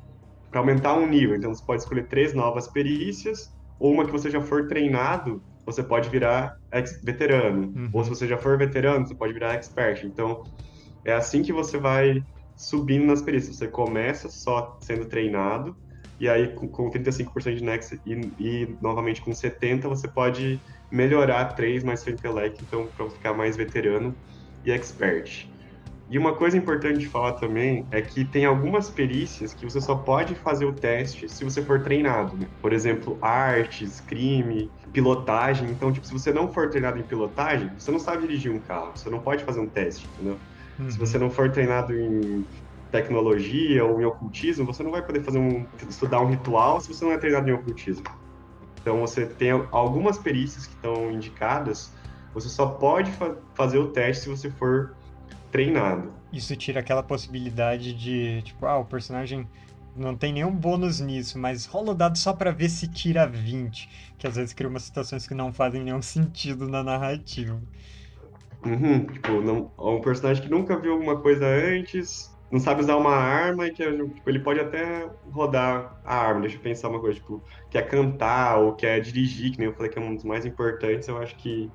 para 0.50 0.59
aumentar 0.59 0.94
um 0.94 1.07
nível. 1.07 1.35
Então 1.35 1.53
você 1.53 1.65
pode 1.65 1.81
escolher 1.81 2.07
três 2.07 2.33
novas 2.33 2.68
perícias 2.68 3.50
ou 3.80 3.91
uma 3.91 4.06
que 4.06 4.12
você 4.12 4.30
já 4.30 4.39
for 4.39 4.68
treinado, 4.68 5.44
você 5.65 5.81
pode 5.81 6.09
virar 6.09 6.56
veterano. 7.03 7.74
Uhum. 7.75 7.89
Ou 7.91 8.03
se 8.03 8.09
você 8.12 8.27
já 8.27 8.38
for 8.38 8.56
veterano, 8.56 9.07
você 9.07 9.15
pode 9.15 9.33
virar 9.33 9.56
expert. 9.56 10.03
Então 10.06 10.44
é 11.03 11.13
assim 11.13 11.41
que 11.41 11.51
você 11.51 11.77
vai 11.77 12.21
subindo 12.56 13.06
nas 13.06 13.21
perícias. 13.21 13.57
Você 13.57 13.68
começa 13.68 14.29
só 14.29 14.77
sendo 14.83 15.06
treinado 15.06 15.75
e 16.19 16.29
aí 16.29 16.53
com, 16.53 16.68
com 16.68 16.89
35% 16.89 17.56
de 17.56 17.63
Nex 17.63 17.91
e, 18.06 18.13
e, 18.39 18.77
novamente 18.81 19.21
com 19.21 19.33
70 19.33 19.89
você 19.89 20.07
pode 20.07 20.59
melhorar 20.91 21.45
três 21.56 21.83
mais 21.83 22.01
seu 22.01 22.13
intelecto, 22.13 22.63
então 22.63 22.88
para 22.95 23.09
ficar 23.09 23.33
mais 23.33 23.57
veterano 23.57 24.15
e 24.63 24.71
expert. 24.71 25.52
E 26.09 26.17
uma 26.17 26.33
coisa 26.33 26.57
importante 26.57 27.00
de 27.00 27.07
falar 27.07 27.33
também 27.33 27.85
é 27.89 28.01
que 28.01 28.25
tem 28.25 28.45
algumas 28.45 28.89
perícias 28.89 29.53
que 29.53 29.63
você 29.65 29.79
só 29.79 29.95
pode 29.95 30.35
fazer 30.35 30.65
o 30.65 30.73
teste 30.73 31.29
se 31.29 31.44
você 31.44 31.61
for 31.61 31.81
treinado, 31.81 32.35
né? 32.38 32.47
Por 32.61 32.73
exemplo, 32.73 33.17
artes, 33.21 34.01
crime, 34.01 34.69
pilotagem. 34.91 35.69
Então, 35.69 35.91
tipo, 35.91 36.05
se 36.05 36.13
você 36.13 36.31
não 36.31 36.51
for 36.51 36.69
treinado 36.69 37.00
em 37.00 37.03
pilotagem, 37.03 37.71
você 37.77 37.89
não 37.89 38.00
sabe 38.00 38.27
dirigir 38.27 38.51
um 38.51 38.59
carro, 38.59 38.91
você 38.95 39.09
não 39.09 39.19
pode 39.19 39.44
fazer 39.44 39.61
um 39.61 39.67
teste, 39.67 40.07
entendeu? 40.13 40.38
Uhum. 40.77 40.91
Se 40.91 41.00
você 41.00 41.17
não 41.17 41.29
for 41.29 41.50
treinado 41.50 41.94
em 41.94 42.45
tecnologia 42.91 43.83
ou 43.83 44.00
em 44.00 44.05
ocultismo, 44.05 44.65
você 44.65 44.83
não 44.83 44.91
vai 44.91 45.01
poder 45.01 45.23
fazer 45.23 45.39
um 45.39 45.65
estudar 45.89 46.21
um 46.21 46.27
ritual 46.27 46.79
se 46.81 46.94
você 46.94 47.05
não 47.05 47.11
é 47.11 47.17
treinado 47.17 47.50
em 47.50 47.53
ocultismo. 47.53 48.03
Então, 48.81 49.00
você 49.00 49.25
tem 49.25 49.51
algumas 49.71 50.17
perícias 50.17 50.67
que 50.67 50.75
estão 50.75 51.09
indicadas, 51.09 51.91
você 52.33 52.50
só 52.50 52.67
pode 52.67 53.11
fa 53.11 53.35
fazer 53.55 53.77
o 53.77 53.88
teste 53.88 54.23
se 54.23 54.29
você 54.29 54.50
for 54.51 54.95
treinado. 55.53 56.11
Isso 56.33 56.55
tira 56.55 56.79
aquela 56.79 57.03
possibilidade 57.03 57.94
de, 57.94 58.41
tipo, 58.41 58.65
ah, 58.65 58.79
o 58.79 58.85
personagem 58.85 59.48
não 59.95 60.17
tem 60.17 60.33
nenhum 60.33 60.51
bônus 60.51 61.00
nisso, 61.00 61.38
mas 61.38 61.67
rola 61.67 61.91
o 61.91 61.93
dado 61.93 62.17
só 62.17 62.33
para 62.33 62.50
ver 62.50 62.69
se 62.69 62.88
tira 62.88 63.27
20, 63.27 63.88
que 64.17 64.25
às 64.25 64.36
vezes 64.36 64.51
cria 64.51 64.67
umas 64.67 64.81
situações 64.81 65.27
que 65.27 65.36
não 65.36 65.53
fazem 65.53 65.83
nenhum 65.83 66.01
sentido 66.01 66.67
na 66.67 66.83
narrativa. 66.83 67.62
Uhum, 68.65 69.05
tipo, 69.05 69.41
não, 69.41 69.72
um 69.77 70.01
personagem 70.01 70.41
que 70.41 70.50
nunca 70.50 70.79
viu 70.79 70.93
alguma 70.93 71.22
coisa 71.22 71.45
antes, 71.45 72.36
não 72.51 72.60
sabe 72.60 72.81
usar 72.81 72.95
uma 72.95 73.13
arma 73.13 73.67
e 73.67 73.72
que 73.72 73.86
tipo, 73.86 74.29
ele 74.29 74.39
pode 74.39 74.60
até 74.60 75.07
rodar 75.29 76.00
a 76.03 76.15
arma. 76.15 76.41
Deixa 76.41 76.55
eu 76.55 76.62
pensar 76.62 76.89
uma 76.89 77.00
coisa, 77.00 77.19
tipo, 77.19 77.43
quer 77.69 77.88
cantar 77.88 78.57
ou 78.57 78.74
quer 78.74 79.00
dirigir, 79.01 79.51
que 79.51 79.60
nem 79.60 79.67
eu 79.67 79.74
falei 79.75 79.91
que 79.91 80.00
é 80.00 80.01
um 80.01 80.15
dos 80.15 80.24
mais 80.24 80.48
importantes, 80.48 81.07
eu 81.07 81.17
acho 81.19 81.36
que 81.36 81.69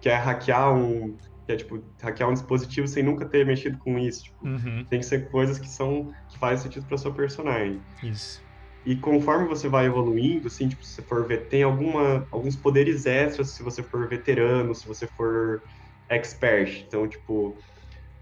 quer 0.00 0.16
hackear 0.16 0.74
um 0.74 1.14
que 1.46 1.52
é 1.52 1.56
tipo 1.56 1.82
hackear 2.00 2.30
um 2.30 2.34
dispositivo 2.34 2.88
sem 2.88 3.02
nunca 3.02 3.28
ter 3.28 3.44
mexido 3.46 3.78
com 3.78 3.98
isso. 3.98 4.22
Tipo, 4.22 4.46
uhum. 4.46 4.86
Tem 4.88 5.00
que 5.00 5.06
ser 5.06 5.30
coisas 5.30 5.58
que 5.58 5.68
são 5.68 6.10
que 6.28 6.38
fazem 6.38 6.64
sentido 6.64 6.86
para 6.86 6.98
sua 6.98 7.14
personagem. 7.14 7.82
Isso. 8.02 8.42
E 8.84 8.96
conforme 8.96 9.48
você 9.48 9.66
vai 9.66 9.86
evoluindo, 9.86 10.46
assim, 10.46 10.68
tipo, 10.68 10.84
se 10.84 10.94
você 10.94 11.02
for 11.02 11.26
ver, 11.26 11.48
tem 11.48 11.62
alguma, 11.62 12.26
alguns 12.30 12.54
poderes 12.54 13.06
extras 13.06 13.54
se 13.54 13.62
você 13.62 13.82
for 13.82 14.08
veterano, 14.08 14.74
se 14.74 14.86
você 14.86 15.06
for 15.16 15.62
expert. 16.10 16.84
Então, 16.86 17.08
tipo, 17.08 17.56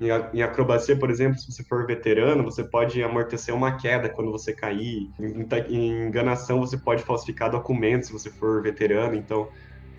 em, 0.00 0.42
acrobacia, 0.42 0.96
por 0.96 1.10
exemplo, 1.10 1.38
se 1.38 1.50
você 1.50 1.64
for 1.64 1.84
veterano, 1.86 2.44
você 2.44 2.62
pode 2.62 3.02
amortecer 3.02 3.54
uma 3.54 3.76
queda 3.76 4.08
quando 4.08 4.30
você 4.30 4.54
cair. 4.54 5.10
Em, 5.18 5.46
em 5.68 6.06
enganação, 6.08 6.60
você 6.60 6.78
pode 6.78 7.02
falsificar 7.02 7.50
documentos 7.50 8.08
se 8.08 8.12
você 8.12 8.30
for 8.30 8.62
veterano. 8.62 9.16
Então, 9.16 9.48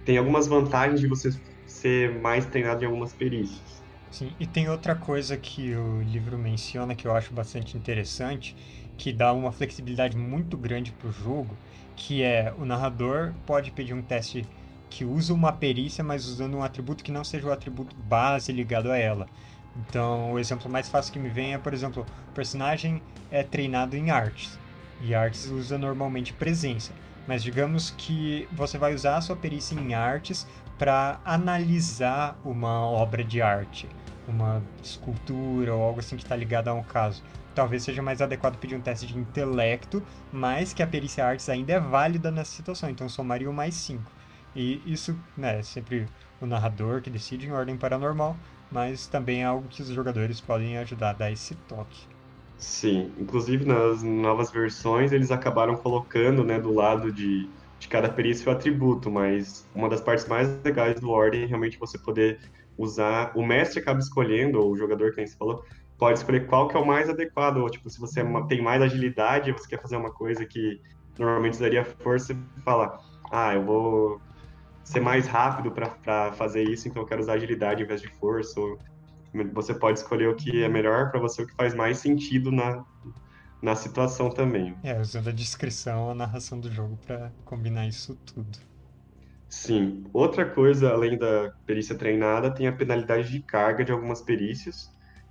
tem 0.06 0.18
algumas 0.18 0.48
vantagens 0.48 1.00
de 1.00 1.08
você 1.08 1.30
ser 1.66 2.20
mais 2.22 2.46
treinado 2.46 2.84
em 2.84 2.88
algumas 2.88 3.14
perícias. 3.14 3.84
Sim, 4.10 4.36
e 4.40 4.46
tem 4.46 4.70
outra 4.70 4.96
coisa 4.96 5.38
que 5.38 5.76
o 5.76 6.02
livro 6.02 6.38
menciona 6.38 6.96
que 6.96 7.08
eu 7.08 7.16
acho 7.16 7.34
bastante 7.34 7.76
interessante, 7.78 8.56
que 8.96 9.12
dá 9.12 9.34
uma 9.34 9.52
flexibilidade 9.52 10.16
muito 10.16 10.56
grande 10.56 10.92
para 10.94 11.08
o 11.08 11.12
jogo, 11.12 11.60
que 11.96 12.22
é 12.22 12.54
o 12.56 12.64
narrador 12.64 13.36
pode 13.46 13.72
pedir 13.72 13.94
um 13.94 14.04
teste 14.04 14.48
que 14.90 15.04
usa 15.04 15.34
uma 15.34 15.52
perícia, 15.52 16.04
mas 16.04 16.28
usando 16.28 16.56
um 16.58 16.64
atributo 16.64 17.04
que 17.04 17.12
não 17.12 17.24
seja 17.24 17.48
o 17.48 17.52
atributo 17.52 17.96
base 17.98 18.52
ligado 18.52 18.92
a 18.92 18.98
ela. 18.98 19.26
Então, 19.76 20.32
o 20.34 20.40
exemplo 20.40 20.70
mais 20.70 20.88
fácil 20.90 21.12
que 21.12 21.18
me 21.20 21.30
vem 21.30 21.54
é, 21.54 21.58
por 21.58 21.74
exemplo, 21.74 22.06
o 22.30 22.32
personagem 22.34 23.02
é 23.32 23.42
treinado 23.44 23.96
em 23.96 24.12
artes, 24.12 24.60
e 25.00 25.16
artes 25.16 25.46
usa 25.46 25.78
normalmente 25.78 26.34
presença. 26.34 26.94
Mas 27.26 27.42
digamos 27.42 27.90
que 27.90 28.48
você 28.52 28.78
vai 28.78 28.94
usar 28.94 29.18
a 29.18 29.22
sua 29.22 29.36
perícia 29.36 29.74
em 29.76 29.94
artes 29.94 30.46
para 30.78 31.22
analisar 31.24 32.40
uma 32.44 32.88
obra 32.88 33.24
de 33.24 33.42
arte. 33.42 33.90
uma 34.28 34.64
escultura 34.82 35.76
ou 35.76 35.82
algo 35.84 36.00
assim 36.00 36.16
que 36.16 36.24
está 36.24 36.36
ligado 36.36 36.70
a 36.70 36.74
um 36.74 36.84
caso. 36.84 37.24
Talvez 37.54 37.84
seja 37.84 38.02
mais 38.02 38.22
adequado 38.22 38.58
pedir 38.58 38.76
um 38.76 38.82
teste 38.82 39.06
de 39.06 39.18
intelecto, 39.18 40.06
mas 40.32 40.74
que 40.74 40.82
a 40.82 40.88
perícia 40.88 41.26
artes 41.26 41.50
ainda 41.50 41.74
é 41.74 41.80
válida 41.80 42.32
nessa 42.32 42.52
situação, 42.52 42.90
então 42.90 43.10
somaria 43.10 43.50
o 43.50 43.54
mais 43.54 43.76
5. 43.76 44.12
E 44.56 44.82
isso, 44.92 45.20
né, 45.36 45.60
é 45.60 45.64
sempre 45.64 46.10
o 46.40 46.46
narrador 46.46 47.02
que 47.02 47.10
decide 47.10 47.48
em 47.48 47.52
ordem 47.52 47.78
paranormal, 47.78 48.40
mas 48.72 49.08
também 49.08 49.42
é 49.42 49.46
algo 49.46 49.68
que 49.68 49.82
os 49.82 49.90
jogadores 49.90 50.40
podem 50.42 50.78
ajudar 50.78 51.12
a 51.12 51.14
dar 51.14 51.32
esse 51.32 51.56
toque. 51.56 52.08
Sim, 52.58 53.14
inclusive 53.18 53.66
nas 53.66 54.02
novas 54.04 54.50
versões 54.52 55.12
eles 55.12 55.32
acabaram 55.32 55.76
colocando, 55.78 56.44
né, 56.44 56.60
do 56.60 56.72
lado 56.74 57.12
de, 57.12 57.54
de 57.84 57.90
cada 57.90 58.10
perícia 58.10 58.50
o 58.50 58.56
atributo, 58.56 59.12
mas 59.12 59.68
uma 59.76 59.90
das 59.90 60.00
partes 60.00 60.26
mais 60.26 60.48
legais 60.64 61.00
do 61.00 61.10
Ordem 61.10 61.44
é 61.44 61.46
realmente 61.46 61.78
você 61.78 62.00
poder 62.00 62.40
usar, 62.78 63.32
o 63.36 63.46
mestre 63.46 63.82
acaba 63.82 64.00
escolhendo, 64.00 64.60
ou 64.60 64.72
o 64.72 64.78
jogador 64.78 65.14
que 65.14 65.28
você 65.28 65.36
falou, 65.36 65.62
pode 65.98 66.20
escolher 66.20 66.48
qual 66.48 66.70
que 66.70 66.78
é 66.78 66.80
o 66.80 66.88
mais 66.88 67.10
adequado, 67.10 67.58
ou 67.58 67.70
tipo, 67.70 67.90
se 67.90 68.00
você 68.00 68.22
é 68.22 68.48
tem 68.48 68.62
mais 68.62 68.82
agilidade, 68.82 69.52
você 69.52 69.68
quer 69.68 69.82
fazer 69.82 69.98
uma 69.98 70.12
coisa 70.12 70.46
que 70.46 70.80
normalmente 71.20 71.60
daria 71.60 71.84
força, 71.84 72.34
falar, 72.64 72.98
ah, 73.32 73.54
eu 73.54 73.66
vou 73.66 74.22
ser 74.86 75.02
mais 75.02 75.28
rápido 75.28 75.72
para 75.72 76.32
fazer 76.34 76.64
isso, 76.64 76.88
então 76.88 77.04
eu 77.04 77.06
quero 77.06 77.22
usar 77.22 77.34
agilidade 77.34 77.84
em 77.84 77.86
vez 77.86 78.02
de 78.02 78.10
força, 78.18 78.60
ou 78.60 78.78
você 79.54 79.74
pode 79.74 80.00
escolher 80.00 80.30
o 80.30 80.36
que 80.36 80.64
é 80.64 80.70
melhor 80.70 81.12
para 81.12 81.20
você, 81.20 81.44
o 81.44 81.48
que 81.48 81.56
faz 81.56 81.74
mais 81.74 81.98
sentido 81.98 82.50
na, 82.50 82.82
na 83.64 83.76
situação 83.76 84.30
também. 84.30 84.76
É, 84.84 85.00
usando 85.00 85.30
a 85.30 85.32
descrição, 85.32 86.10
a 86.10 86.14
narração 86.14 86.60
do 86.60 86.70
jogo 86.72 86.98
para 87.06 87.32
combinar 87.46 87.88
isso 87.88 88.16
tudo. 88.26 88.60
Sim. 89.50 90.04
Outra 90.14 90.50
coisa, 90.50 90.92
além 90.92 91.18
da 91.18 91.50
perícia 91.66 91.98
treinada, 91.98 92.54
tem 92.54 92.68
a 92.68 92.76
penalidade 92.76 93.32
de 93.32 93.42
carga 93.44 93.86
de 93.86 93.92
algumas 93.92 94.22
perícias, 94.22 94.76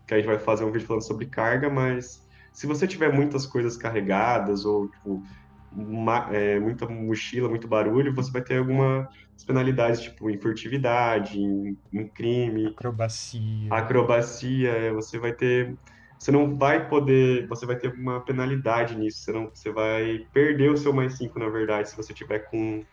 que 0.06 0.14
a 0.14 0.16
gente 0.16 0.26
vai 0.26 0.38
fazer 0.38 0.64
um 0.64 0.72
vídeo 0.72 0.86
falando 0.86 1.06
sobre 1.06 1.26
carga, 1.28 1.68
mas 1.68 2.06
se 2.52 2.66
você 2.66 2.86
tiver 2.86 3.12
muitas 3.12 3.46
coisas 3.46 3.76
carregadas 3.76 4.64
ou 4.64 4.88
tipo, 4.88 5.22
uma, 5.70 6.28
é, 6.34 6.60
muita 6.60 6.88
mochila, 6.88 7.48
muito 7.48 7.66
barulho, 7.66 8.14
você 8.14 8.30
vai 8.30 8.42
ter 8.42 8.58
algumas 8.58 9.06
penalidades, 9.46 10.00
tipo 10.02 10.30
em 10.30 10.40
furtividade, 10.40 11.38
em, 11.38 11.76
em 11.92 12.08
crime. 12.12 12.66
Acrobacia. 12.68 13.70
Acrobacia, 13.70 14.70
é, 14.70 14.92
você 14.92 15.18
vai 15.18 15.32
ter. 15.34 15.76
Você 16.22 16.30
não 16.30 16.56
vai 16.56 16.88
poder. 16.88 17.48
Você 17.48 17.66
vai 17.66 17.74
ter 17.74 17.92
uma 17.92 18.20
penalidade 18.20 18.96
nisso. 18.96 19.24
Você, 19.24 19.32
não, 19.32 19.50
você 19.52 19.72
vai 19.72 20.24
perder 20.32 20.70
o 20.70 20.76
seu 20.76 20.92
mais 20.92 21.18
5, 21.18 21.36
na 21.36 21.48
verdade, 21.48 21.90
se 21.90 21.96
você 21.96 22.14
tiver 22.14 22.38
com, 22.48 22.84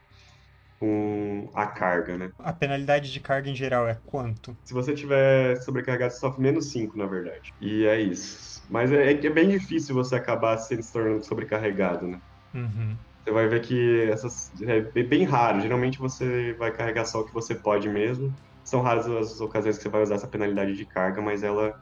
com 0.80 1.48
a 1.54 1.68
carga, 1.68 2.18
né? 2.18 2.32
A 2.40 2.52
penalidade 2.52 3.14
de 3.14 3.20
carga 3.20 3.48
em 3.48 3.56
geral 3.56 3.88
é 3.88 3.96
quanto? 4.08 4.58
Se 4.66 4.74
você 4.74 4.96
tiver 4.96 5.58
sobrecarregado, 5.58 6.12
você 6.12 6.20
sofre 6.20 6.42
menos 6.42 6.72
5, 6.72 6.98
na 6.98 7.06
verdade. 7.06 7.54
E 7.62 7.86
é 7.86 8.02
isso. 8.02 8.64
Mas 8.68 8.92
é, 8.92 9.12
é 9.12 9.30
bem 9.30 9.50
difícil 9.50 9.94
você 9.94 10.16
acabar 10.16 10.58
se 10.58 10.92
tornando 10.92 11.24
sobrecarregado, 11.24 12.08
né? 12.08 12.20
Uhum. 12.56 12.96
Você 13.24 13.32
vai 13.32 13.48
ver 13.48 13.62
que 13.62 14.10
essas 14.10 14.52
é 14.64 15.04
bem 15.04 15.24
raro. 15.24 15.62
Geralmente 15.62 16.00
você 16.00 16.54
vai 16.54 16.72
carregar 16.72 17.06
só 17.06 17.20
o 17.20 17.26
que 17.26 17.34
você 17.34 17.54
pode 17.54 17.88
mesmo. 17.88 18.34
São 18.64 18.82
raras 18.82 19.06
as 19.08 19.40
ocasiões 19.40 19.78
que 19.78 19.84
você 19.84 19.90
vai 19.90 20.02
usar 20.02 20.16
essa 20.16 20.28
penalidade 20.28 20.76
de 20.76 20.86
carga, 20.86 21.22
mas 21.22 21.44
ela, 21.44 21.80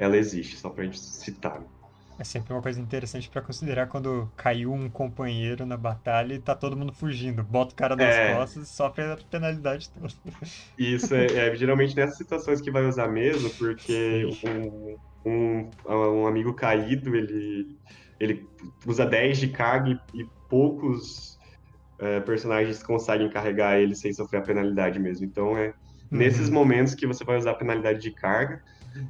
ela 0.00 0.16
existe, 0.16 0.56
só 0.56 0.70
pra 0.70 0.84
gente 0.84 0.98
citar. 0.98 1.60
É 2.18 2.24
sempre 2.24 2.52
uma 2.52 2.60
coisa 2.60 2.80
interessante 2.80 3.30
para 3.30 3.40
considerar 3.40 3.86
quando 3.86 4.30
caiu 4.36 4.72
um 4.72 4.90
companheiro 4.90 5.64
na 5.64 5.76
batalha 5.76 6.34
e 6.34 6.38
tá 6.38 6.54
todo 6.54 6.76
mundo 6.76 6.92
fugindo. 6.92 7.42
Bota 7.42 7.72
o 7.72 7.76
cara 7.76 7.96
nas 7.96 8.14
é... 8.14 8.34
costas 8.34 8.64
e 8.64 8.66
sofre 8.66 9.04
a 9.04 9.18
penalidade 9.30 9.88
toda. 9.90 10.12
Isso, 10.76 11.14
é, 11.14 11.26
é, 11.26 11.56
geralmente 11.56 11.96
nessas 11.96 12.18
situações 12.18 12.60
que 12.60 12.70
vai 12.70 12.84
usar 12.84 13.08
mesmo, 13.08 13.48
porque 13.50 14.26
um, 14.44 14.96
um, 15.24 15.70
um 15.88 16.26
amigo 16.26 16.52
caído, 16.52 17.14
ele 17.14 17.78
ele 18.20 18.46
usa 18.86 19.06
10 19.06 19.38
de 19.38 19.48
carga 19.48 19.98
e, 20.12 20.20
e 20.20 20.28
poucos 20.48 21.38
é, 21.98 22.20
personagens 22.20 22.82
conseguem 22.82 23.30
carregar 23.30 23.78
ele 23.78 23.94
sem 23.94 24.12
sofrer 24.12 24.38
a 24.38 24.42
penalidade 24.42 24.98
mesmo. 24.98 25.24
Então 25.24 25.56
é 25.56 25.68
uhum. 25.68 25.74
nesses 26.18 26.50
momentos 26.50 26.94
que 26.94 27.06
você 27.06 27.24
vai 27.24 27.38
usar 27.38 27.52
a 27.52 27.54
penalidade 27.54 28.00
de 28.00 28.10
carga. 28.10 28.62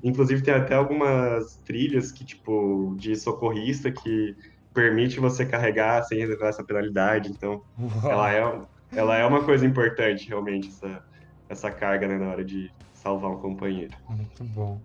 Inclusive 0.03 0.43
tem 0.43 0.55
até 0.55 0.75
algumas 0.75 1.57
trilhas 1.65 2.13
que 2.13 2.25
tipo 2.25 2.95
de 2.99 3.17
socorrista 3.17 3.91
que 3.91 4.37
permite 4.73 5.19
você 5.19 5.45
carregar 5.45 6.03
sem 6.03 6.25
levar 6.25 6.49
essa 6.49 6.65
penalidade. 6.65 7.31
Então 7.31 7.63
ela 8.05 8.33
é 8.33 8.61
ela 8.93 9.17
é 9.17 9.25
uma 9.25 9.45
coisa 9.45 9.65
importante 9.65 10.29
realmente 10.29 10.69
essa 10.69 11.05
essa 11.49 11.71
carga 11.71 12.07
né, 12.07 12.17
na 12.17 12.29
hora 12.31 12.45
de 12.45 12.73
salvar 12.95 13.31
um 13.31 13.39
companheiro. 13.39 13.93
Muito 14.09 14.45
bom. 14.45 14.81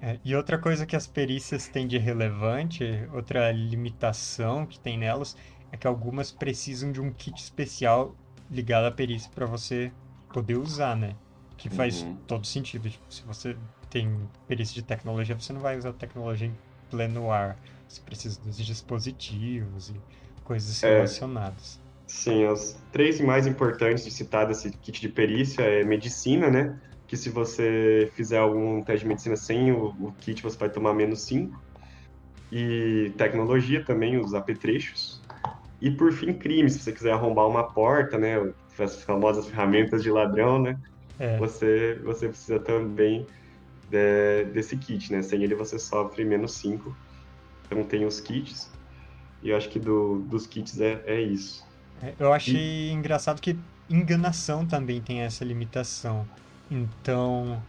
É, 0.00 0.18
e 0.24 0.34
outra 0.34 0.58
coisa 0.58 0.86
que 0.86 0.96
as 0.96 1.06
perícias 1.06 1.68
têm 1.68 1.86
de 1.86 1.98
relevante, 1.98 2.84
outra 3.12 3.50
limitação 3.52 4.64
que 4.66 4.78
tem 4.78 4.98
nelas, 4.98 5.36
é 5.72 5.76
que 5.76 5.86
algumas 5.86 6.32
precisam 6.32 6.92
de 6.92 7.00
um 7.00 7.12
kit 7.12 7.40
especial 7.40 8.14
ligado 8.50 8.86
à 8.86 8.90
perícia 8.90 9.30
para 9.34 9.46
você 9.46 9.92
poder 10.32 10.56
usar, 10.56 10.96
né? 10.96 11.14
Que 11.56 11.68
faz 11.68 12.02
uhum. 12.02 12.16
todo 12.26 12.46
sentido. 12.46 12.88
Tipo, 12.88 13.12
se 13.12 13.22
você 13.24 13.56
tem 13.96 14.28
perícia 14.46 14.74
de 14.74 14.82
tecnologia, 14.82 15.34
você 15.34 15.54
não 15.54 15.60
vai 15.60 15.78
usar 15.78 15.94
tecnologia 15.94 16.48
em 16.48 16.54
pleno 16.90 17.30
ar. 17.30 17.56
Você 17.88 18.02
precisa 18.02 18.38
dos 18.42 18.58
dispositivos 18.58 19.88
e 19.88 19.94
coisas 20.44 20.82
é, 20.82 20.96
relacionadas. 20.96 21.80
Sim, 22.06 22.44
as 22.44 22.78
três 22.92 23.20
mais 23.22 23.46
importantes 23.46 24.04
de 24.04 24.10
citar 24.10 24.46
desse 24.46 24.70
kit 24.70 25.00
de 25.00 25.08
perícia 25.08 25.62
é 25.62 25.82
medicina, 25.82 26.50
né? 26.50 26.78
que 27.06 27.16
se 27.16 27.30
você 27.30 28.10
fizer 28.14 28.38
algum 28.38 28.82
teste 28.82 29.04
de 29.04 29.08
medicina 29.08 29.36
sem 29.36 29.72
o, 29.72 29.94
o 30.00 30.12
kit, 30.20 30.42
você 30.42 30.58
vai 30.58 30.68
tomar 30.68 30.92
menos 30.92 31.22
5. 31.22 31.58
E 32.50 33.12
tecnologia 33.16 33.84
também, 33.84 34.18
os 34.18 34.34
apetrechos. 34.34 35.22
E 35.80 35.90
por 35.90 36.12
fim, 36.12 36.32
crime, 36.34 36.68
se 36.68 36.80
você 36.80 36.92
quiser 36.92 37.12
arrombar 37.12 37.46
uma 37.46 37.62
porta, 37.72 38.18
né? 38.18 38.52
As 38.78 39.02
famosas 39.04 39.46
ferramentas 39.46 40.02
de 40.02 40.10
ladrão, 40.10 40.60
né? 40.60 40.78
É. 41.18 41.38
Você, 41.38 42.00
você 42.04 42.28
precisa 42.28 42.58
também 42.58 43.24
de, 43.90 44.44
desse 44.52 44.76
kit, 44.76 45.12
né? 45.12 45.22
Sem 45.22 45.42
ele 45.42 45.54
você 45.54 45.78
sofre 45.78 46.24
menos 46.24 46.52
5. 46.52 46.96
Então 47.66 47.84
tem 47.84 48.04
os 48.04 48.20
kits. 48.20 48.70
E 49.42 49.50
eu 49.50 49.56
acho 49.56 49.68
que 49.68 49.78
do, 49.78 50.20
dos 50.20 50.46
kits 50.46 50.80
é, 50.80 51.02
é 51.06 51.20
isso. 51.20 51.66
É, 52.02 52.14
eu 52.18 52.32
achei 52.32 52.88
e... 52.88 52.92
engraçado 52.92 53.40
que 53.40 53.58
enganação 53.88 54.66
também 54.66 55.00
tem 55.00 55.20
essa 55.20 55.44
limitação. 55.44 56.26
Então, 56.70 57.62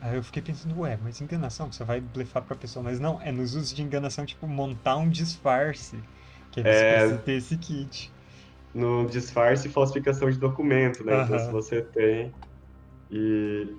aí 0.00 0.16
eu 0.16 0.22
fiquei 0.22 0.42
pensando, 0.42 0.78
ué, 0.80 0.98
mas 1.02 1.20
enganação, 1.20 1.70
você 1.72 1.84
vai 1.84 2.00
blefar 2.00 2.42
pra 2.42 2.54
pessoa, 2.54 2.82
mas 2.82 3.00
não, 3.00 3.20
é 3.20 3.32
nos 3.32 3.54
usos 3.54 3.74
de 3.74 3.82
enganação, 3.82 4.24
tipo, 4.24 4.46
montar 4.46 4.96
um 4.96 5.08
disfarce, 5.08 5.98
que 6.52 6.62
você 6.62 6.68
é... 6.68 6.98
precisa 6.98 7.18
ter 7.18 7.32
esse 7.32 7.56
kit. 7.56 8.12
No 8.74 9.06
disfarce 9.06 9.68
e 9.68 9.70
falsificação 9.70 10.30
de 10.30 10.38
documento, 10.38 11.02
né? 11.02 11.24
Então, 11.24 11.38
se 11.38 11.50
você 11.50 11.80
tem. 11.80 12.32
E. 13.10 13.74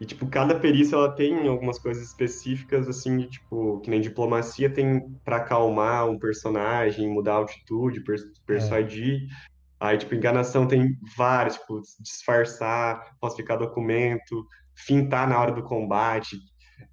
E, 0.00 0.06
tipo, 0.06 0.26
cada 0.26 0.58
perícia, 0.58 0.96
ela 0.96 1.12
tem 1.12 1.46
algumas 1.46 1.78
coisas 1.78 2.02
específicas, 2.02 2.88
assim, 2.88 3.18
de, 3.18 3.26
tipo, 3.26 3.80
que 3.80 3.90
nem 3.90 4.00
diplomacia 4.00 4.70
tem 4.70 5.10
para 5.22 5.36
acalmar 5.36 6.08
um 6.08 6.18
personagem, 6.18 7.06
mudar 7.06 7.34
a 7.34 7.36
altitude, 7.36 8.02
persuadir. 8.46 9.24
É. 9.24 9.50
Aí, 9.78 9.98
tipo, 9.98 10.14
enganação 10.14 10.66
tem 10.66 10.96
várias, 11.14 11.56
tipo, 11.56 11.82
disfarçar, 12.00 13.14
falsificar 13.20 13.58
documento, 13.58 14.46
fintar 14.74 15.28
na 15.28 15.38
hora 15.38 15.52
do 15.52 15.62
combate, 15.62 16.38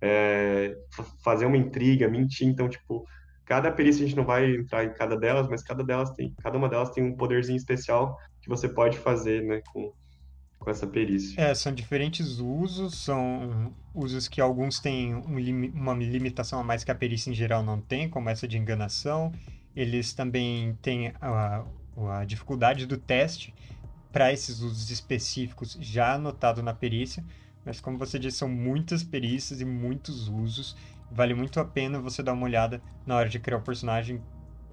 é, 0.02 0.76
fazer 1.24 1.46
uma 1.46 1.58
intriga, 1.58 2.10
mentir. 2.10 2.46
Então, 2.46 2.68
tipo, 2.68 3.06
cada 3.46 3.72
perícia 3.72 4.04
a 4.04 4.08
gente 4.08 4.18
não 4.18 4.26
vai 4.26 4.54
entrar 4.54 4.84
em 4.84 4.94
cada 4.94 5.16
delas, 5.16 5.48
mas 5.48 5.64
cada 5.64 5.82
delas 5.82 6.12
tem, 6.12 6.36
cada 6.44 6.58
uma 6.58 6.68
delas 6.68 6.90
tem 6.92 7.06
um 7.06 7.16
poderzinho 7.16 7.56
especial 7.56 8.18
que 8.42 8.50
você 8.50 8.68
pode 8.68 8.98
fazer, 8.98 9.44
né, 9.44 9.62
com, 9.72 9.94
com 10.68 10.72
essa 10.72 10.86
perícia. 10.86 11.40
É, 11.40 11.56
são 11.56 11.74
diferentes 11.74 12.40
usos, 12.40 12.96
são 12.96 13.74
usos 13.96 14.28
que 14.28 14.42
alguns 14.42 14.82
têm 14.82 15.16
um, 15.16 15.72
uma 15.74 15.94
limitação 15.94 16.60
a 16.60 16.64
mais 16.64 16.84
que 16.84 16.92
a 16.92 16.96
perícia 16.96 17.32
em 17.32 17.34
geral 17.34 17.64
não 17.64 17.80
tem, 17.80 18.10
como 18.10 18.30
essa 18.30 18.46
de 18.46 18.58
enganação. 18.58 19.32
Eles 19.74 20.14
também 20.14 20.78
têm 20.82 21.14
a, 21.22 21.64
a 22.20 22.26
dificuldade 22.26 22.86
do 22.86 22.98
teste 22.98 23.54
para 24.12 24.34
esses 24.34 24.60
usos 24.60 24.92
específicos 24.92 25.78
já 25.80 26.16
anotado 26.16 26.62
na 26.62 26.74
perícia, 26.74 27.24
mas 27.64 27.80
como 27.80 27.98
você 27.98 28.20
disse, 28.20 28.40
são 28.40 28.50
muitas 28.50 29.04
perícias 29.04 29.62
e 29.62 29.66
muitos 29.66 30.28
usos. 30.28 30.76
Vale 31.10 31.34
muito 31.34 31.62
a 31.62 31.66
pena 31.66 31.98
você 31.98 32.22
dar 32.22 32.34
uma 32.34 32.46
olhada 32.46 32.82
na 33.06 33.16
hora 33.16 33.30
de 33.30 33.40
criar 33.40 33.60
o 33.60 33.62
personagem 33.62 34.22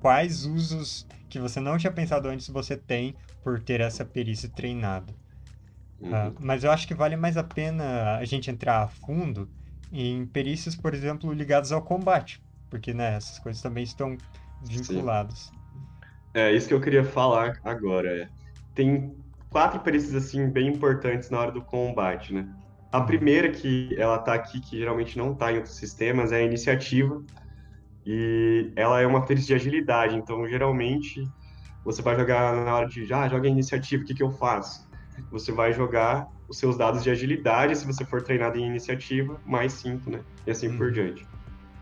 quais 0.01 0.45
usos 0.45 1.07
que 1.29 1.39
você 1.39 1.61
não 1.61 1.79
tinha 1.79 1.93
pensado 1.93 2.29
antes 2.29 2.49
você 2.49 2.77
tem 2.77 3.15
por 3.45 3.61
ter 3.61 3.81
essa 3.81 4.05
perícia 4.05 4.49
treinada. 4.49 5.15
Uhum. 6.01 6.29
Uh, 6.29 6.35
mas 6.41 6.65
eu 6.65 6.71
acho 6.71 6.87
que 6.87 6.95
vale 6.95 7.17
mais 7.17 7.37
a 7.37 7.45
pena 7.45 8.17
a 8.17 8.25
gente 8.25 8.51
entrar 8.51 8.83
a 8.83 8.89
fundo 8.89 9.49
em 9.93 10.27
perícias, 10.27 10.75
por 10.75 10.95
exemplo, 10.95 11.33
ligadas 11.33 11.73
ao 11.73 11.83
combate, 11.83 12.41
porque 12.69 12.93
né, 12.93 13.15
essas 13.15 13.39
coisas 13.39 13.63
também 13.63 13.85
estão 13.85 14.17
vinculadas. 14.61 15.39
Sim. 15.39 15.65
É, 16.35 16.53
isso 16.53 16.67
que 16.67 16.75
eu 16.75 16.81
queria 16.81 17.05
falar 17.05 17.59
agora. 17.63 18.23
É. 18.23 18.29
Tem 18.75 19.15
quatro 19.51 19.79
perícias, 19.81 20.15
assim, 20.15 20.51
bem 20.51 20.69
importantes 20.69 21.31
na 21.31 21.39
hora 21.39 21.53
do 21.53 21.65
combate, 21.65 22.35
né? 22.35 22.45
A 22.91 23.01
primeira 23.01 23.51
que 23.51 23.95
ela 23.97 24.19
tá 24.19 24.35
aqui, 24.35 24.61
que 24.61 24.79
geralmente 24.79 25.17
não 25.17 25.35
tá 25.35 25.53
em 25.53 25.57
outros 25.57 25.77
sistemas, 25.77 26.33
é 26.33 26.39
a 26.39 26.43
iniciativa. 26.43 27.23
E 28.05 28.73
ela 28.77 29.01
é 29.01 29.07
uma 29.07 29.25
perícia 29.25 29.49
de 29.49 29.55
agilidade, 29.55 30.17
então 30.17 30.47
geralmente 30.49 31.23
você 31.85 32.03
vai 32.03 32.17
jogar 32.17 32.65
na 32.65 32.77
hora 32.77 32.89
de, 32.89 33.13
ah, 33.13 33.29
joga 33.29 33.47
a 33.47 33.51
iniciativa, 33.51 34.03
o 34.03 34.07
que, 34.07 34.15
que 34.15 34.23
eu 34.23 34.31
faço? 34.33 34.89
Você 35.31 35.53
vai 35.53 35.73
jogar 35.73 36.29
os 36.49 36.59
seus 36.59 36.77
dados 36.77 37.03
de 37.03 37.11
agilidade, 37.11 37.77
se 37.77 37.87
você 37.87 38.05
for 38.05 38.23
treinado 38.23 38.59
em 38.59 38.67
iniciativa, 38.67 39.41
mais 39.45 39.73
5, 39.75 40.11
né? 40.11 40.21
E 40.47 40.51
assim 40.51 40.69
hum. 40.69 40.77
por 40.77 40.91
diante. 40.91 41.27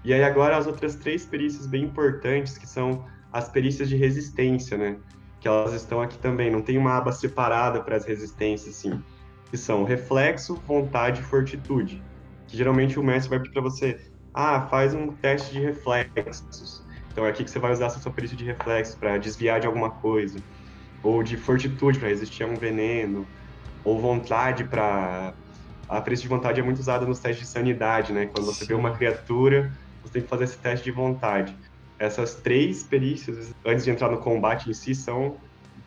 E 0.04 0.12
aí 0.12 0.22
agora 0.22 0.56
as 0.56 0.66
outras 0.66 0.96
três 0.96 1.24
perícias 1.24 1.66
bem 1.66 1.84
importantes, 1.84 2.58
que 2.58 2.66
são 2.66 3.04
as 3.32 3.48
perícias 3.48 3.88
de 3.88 3.96
resistência, 3.96 4.76
né? 4.76 4.96
Que 5.40 5.48
elas 5.48 5.72
estão 5.72 6.00
aqui 6.00 6.18
também, 6.18 6.50
não 6.50 6.60
tem 6.60 6.76
uma 6.78 6.96
aba 6.96 7.12
separada 7.12 7.82
para 7.82 7.96
as 7.96 8.04
resistências, 8.04 8.76
assim. 8.76 9.02
Que 9.50 9.56
são 9.56 9.84
reflexo, 9.84 10.54
vontade 10.66 11.20
e 11.20 11.24
fortitude. 11.24 12.02
Que 12.48 12.56
geralmente 12.56 12.98
o 12.98 13.02
mestre 13.02 13.30
vai 13.30 13.38
pedir 13.38 13.52
para 13.52 13.62
você, 13.62 13.98
ah, 14.34 14.66
faz 14.68 14.94
um 14.94 15.08
teste 15.08 15.52
de 15.52 15.60
reflexos. 15.60 16.84
Então 17.12 17.26
é 17.26 17.30
aqui 17.30 17.44
que 17.44 17.50
você 17.50 17.58
vai 17.58 17.72
usar 17.72 17.86
a 17.86 17.90
sua 17.90 18.12
perícia 18.12 18.36
de 18.36 18.44
reflexos 18.44 18.94
para 18.94 19.18
desviar 19.18 19.60
de 19.60 19.66
alguma 19.66 19.90
coisa. 19.90 20.38
Ou 21.02 21.22
de 21.22 21.36
fortitude 21.36 21.98
para 21.98 22.08
resistir 22.08 22.44
a 22.44 22.46
um 22.46 22.56
veneno. 22.56 23.28
Ou 23.84 24.00
vontade 24.00 24.64
para. 24.64 25.34
A 25.88 26.00
perícia 26.00 26.22
de 26.22 26.28
vontade 26.28 26.60
é 26.60 26.62
muito 26.62 26.78
usada 26.78 27.04
nos 27.04 27.20
testes 27.20 27.46
de 27.46 27.52
sanidade, 27.52 28.12
né? 28.12 28.26
Quando 28.26 28.46
você 28.46 28.60
Sim. 28.60 28.68
vê 28.68 28.74
uma 28.74 28.96
criatura, 28.96 29.70
você 30.02 30.14
tem 30.14 30.22
que 30.22 30.28
fazer 30.28 30.44
esse 30.44 30.60
teste 30.60 30.84
de 30.84 30.90
vontade. 30.90 31.54
Essas 31.98 32.36
três 32.36 32.88
perícias, 32.88 33.50
antes 33.66 33.84
de 33.84 33.90
entrar 33.90 34.10
no 34.10 34.20
combate 34.20 34.70
em 34.70 34.72
si, 34.72 34.94
são 34.94 35.38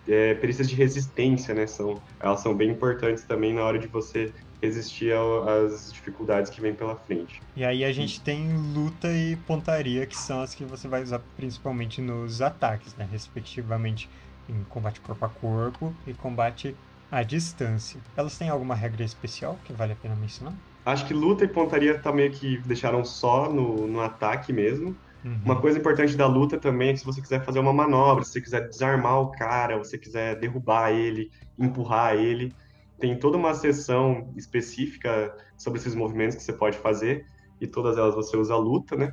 é, 0.07 0.35
perícias 0.35 0.69
de 0.69 0.75
resistência, 0.75 1.53
né? 1.53 1.65
São, 1.65 2.01
elas 2.21 2.41
são 2.41 2.55
bem 2.55 2.71
importantes 2.71 3.25
também 3.25 3.53
na 3.53 3.63
hora 3.63 3.79
de 3.79 3.87
você 3.87 4.31
resistir 4.61 5.13
às 5.13 5.91
dificuldades 5.91 6.49
que 6.51 6.61
vem 6.61 6.73
pela 6.73 6.95
frente. 6.95 7.39
E 7.55 7.63
aí 7.63 7.83
a 7.83 7.91
gente 7.91 8.21
tem 8.21 8.53
luta 8.73 9.11
e 9.11 9.35
pontaria, 9.35 10.05
que 10.05 10.15
são 10.15 10.41
as 10.41 10.53
que 10.53 10.65
você 10.65 10.87
vai 10.87 11.03
usar 11.03 11.19
principalmente 11.35 12.01
nos 12.01 12.41
ataques, 12.41 12.95
né? 12.95 13.07
Respectivamente 13.09 14.09
em 14.49 14.63
combate 14.65 14.99
corpo 15.01 15.25
a 15.25 15.29
corpo 15.29 15.93
e 16.05 16.13
combate 16.13 16.75
à 17.11 17.23
distância. 17.23 17.99
Elas 18.15 18.37
têm 18.37 18.49
alguma 18.49 18.75
regra 18.75 19.03
especial 19.03 19.57
que 19.63 19.73
vale 19.73 19.93
a 19.93 19.95
pena 19.95 20.15
mencionar? 20.15 20.53
Acho 20.85 21.05
que 21.07 21.13
luta 21.13 21.43
e 21.43 21.47
pontaria 21.47 21.97
tá 21.97 22.11
meio 22.11 22.31
que 22.31 22.57
deixaram 22.59 23.03
só 23.03 23.51
no, 23.51 23.87
no 23.87 24.01
ataque 24.01 24.53
mesmo. 24.53 24.95
Uhum. 25.23 25.39
Uma 25.43 25.59
coisa 25.59 25.79
importante 25.79 26.15
da 26.15 26.27
luta 26.27 26.59
também 26.59 26.89
é 26.89 26.93
que 26.93 26.99
se 26.99 27.05
você 27.05 27.19
quiser 27.19 27.43
fazer 27.43 27.57
uma 27.57 27.73
manobra, 27.73 28.23
se 28.23 28.33
você 28.33 28.41
quiser 28.41 28.69
desarmar 28.69 29.19
o 29.21 29.31
cara, 29.31 29.83
se 29.83 29.89
você 29.89 29.97
quiser 29.97 30.39
derrubar 30.39 30.91
ele, 30.91 31.31
empurrar 31.57 32.13
ele, 32.15 32.53
tem 32.99 33.17
toda 33.17 33.35
uma 33.35 33.55
seção 33.55 34.31
específica 34.35 35.35
sobre 35.57 35.79
esses 35.79 35.95
movimentos 35.95 36.35
que 36.35 36.43
você 36.43 36.53
pode 36.53 36.77
fazer, 36.77 37.25
e 37.59 37.65
todas 37.65 37.97
elas 37.97 38.13
você 38.13 38.37
usa 38.37 38.53
a 38.53 38.57
luta, 38.57 38.95
né? 38.95 39.11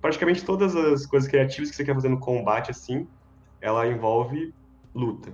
Praticamente 0.00 0.44
todas 0.44 0.76
as 0.76 1.04
coisas 1.06 1.28
criativas 1.28 1.70
que 1.70 1.76
você 1.76 1.84
quer 1.84 1.94
fazer 1.94 2.08
no 2.08 2.20
combate, 2.20 2.70
assim, 2.70 3.08
ela 3.60 3.86
envolve 3.86 4.54
luta. 4.94 5.32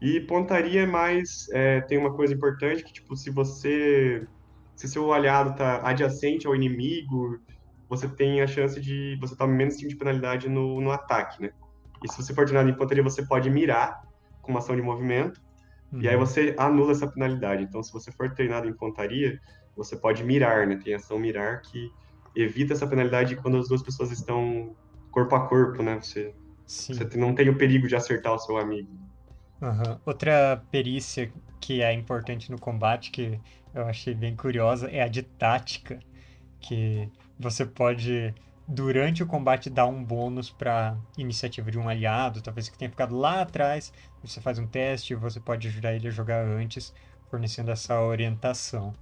E 0.00 0.20
pontaria 0.20 0.82
é 0.82 0.86
mais, 0.86 1.46
é, 1.52 1.80
tem 1.82 1.98
uma 1.98 2.14
coisa 2.14 2.32
importante 2.32 2.82
que, 2.82 2.92
tipo, 2.92 3.14
se 3.16 3.30
você, 3.30 4.26
se 4.74 4.88
seu 4.88 5.12
aliado 5.12 5.54
tá 5.56 5.80
adjacente 5.86 6.46
ao 6.46 6.54
inimigo, 6.54 7.38
você 7.88 8.08
tem 8.08 8.40
a 8.40 8.46
chance 8.46 8.80
de, 8.80 9.18
você 9.20 9.36
toma 9.36 9.52
menos 9.52 9.76
de 9.76 9.94
penalidade 9.96 10.48
no, 10.48 10.80
no 10.80 10.90
ataque, 10.90 11.42
né? 11.42 11.50
E 12.02 12.10
se 12.10 12.16
você 12.16 12.32
for 12.32 12.46
treinado 12.46 12.70
em 12.70 12.74
pontaria, 12.74 13.02
você 13.02 13.22
pode 13.26 13.50
mirar 13.50 14.02
com 14.40 14.52
uma 14.52 14.60
ação 14.60 14.74
de 14.74 14.80
movimento, 14.80 15.40
Uhum. 15.92 16.02
E 16.02 16.08
aí 16.08 16.14
uhum. 16.14 16.24
você 16.24 16.54
anula 16.58 16.92
essa 16.92 17.06
penalidade. 17.06 17.62
Então, 17.64 17.82
se 17.82 17.92
você 17.92 18.12
for 18.12 18.30
treinado 18.30 18.68
em 18.68 18.72
pontaria, 18.72 19.40
você 19.76 19.96
pode 19.96 20.22
mirar, 20.24 20.66
né? 20.66 20.76
Tem 20.76 20.94
ação 20.94 21.18
mirar 21.18 21.60
que 21.62 21.90
evita 22.34 22.72
essa 22.72 22.86
penalidade 22.86 23.36
quando 23.36 23.56
as 23.56 23.68
duas 23.68 23.82
pessoas 23.82 24.10
estão 24.10 24.74
corpo 25.10 25.34
a 25.34 25.48
corpo, 25.48 25.82
né? 25.82 26.00
Você, 26.00 26.34
você 26.70 27.18
não 27.18 27.34
tem 27.34 27.48
o 27.48 27.56
perigo 27.56 27.88
de 27.88 27.96
acertar 27.96 28.32
o 28.32 28.38
seu 28.38 28.56
amigo. 28.56 28.88
Uhum. 29.60 29.98
Outra 30.06 30.62
perícia 30.70 31.32
que 31.60 31.82
é 31.82 31.92
importante 31.92 32.50
no 32.50 32.58
combate, 32.58 33.10
que 33.10 33.40
eu 33.74 33.86
achei 33.86 34.14
bem 34.14 34.36
curiosa, 34.36 34.88
é 34.88 35.02
a 35.02 35.08
de 35.08 35.22
tática, 35.22 35.98
que 36.60 37.08
você 37.38 37.66
pode 37.66 38.32
durante 38.68 39.20
o 39.20 39.26
combate 39.26 39.68
dá 39.68 39.84
um 39.84 40.02
bônus 40.04 40.48
para 40.48 40.96
iniciativa 41.18 41.72
de 41.72 41.78
um 41.78 41.88
aliado, 41.88 42.40
talvez 42.40 42.68
que 42.68 42.78
tenha 42.78 42.90
ficado 42.90 43.16
lá 43.16 43.42
atrás. 43.42 43.92
Você 44.22 44.40
faz 44.40 44.58
um 44.58 44.66
teste, 44.66 45.14
você 45.14 45.40
pode 45.40 45.66
ajudar 45.66 45.92
ele 45.92 46.06
a 46.06 46.10
jogar 46.12 46.44
antes, 46.44 46.94
fornecendo 47.28 47.72
essa 47.72 48.00
orientação. 48.00 48.94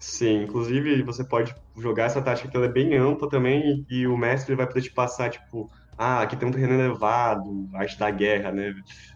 Sim, 0.00 0.42
inclusive 0.42 1.00
você 1.02 1.24
pode 1.24 1.54
jogar 1.78 2.04
essa 2.04 2.20
tática 2.20 2.48
que 2.48 2.56
ela 2.56 2.66
é 2.66 2.72
bem 2.72 2.96
ampla 2.96 3.28
também 3.28 3.86
e 3.88 4.06
o 4.06 4.16
mestre 4.16 4.54
vai 4.56 4.66
poder 4.66 4.82
te 4.82 4.90
passar, 4.90 5.30
tipo, 5.30 5.70
ah, 5.96 6.22
aqui 6.22 6.36
tem 6.36 6.48
um 6.48 6.52
terreno 6.52 6.74
elevado, 6.74 7.68
arte 7.74 7.98
da 7.98 8.10
guerra, 8.10 8.52
né? 8.52 8.74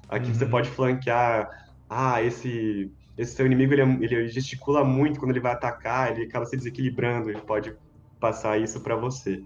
Aqui 0.09 0.29
uhum. 0.29 0.35
você 0.35 0.47
pode 0.47 0.71
flanquear, 0.71 1.49
ah, 1.89 2.23
esse 2.23 2.91
esse 3.17 3.35
seu 3.35 3.45
inimigo 3.45 3.75
ele, 3.75 3.83
é, 3.83 3.85
ele 3.85 4.29
gesticula 4.29 4.85
muito 4.85 5.19
quando 5.19 5.33
ele 5.33 5.41
vai 5.41 5.53
atacar, 5.53 6.13
ele 6.13 6.27
acaba 6.27 6.47
se 6.47 6.57
desequilibrando, 6.57 7.29
ele 7.29 7.41
pode 7.41 7.75
passar 8.21 8.59
isso 8.59 8.81
para 8.81 8.95
você. 8.95 9.43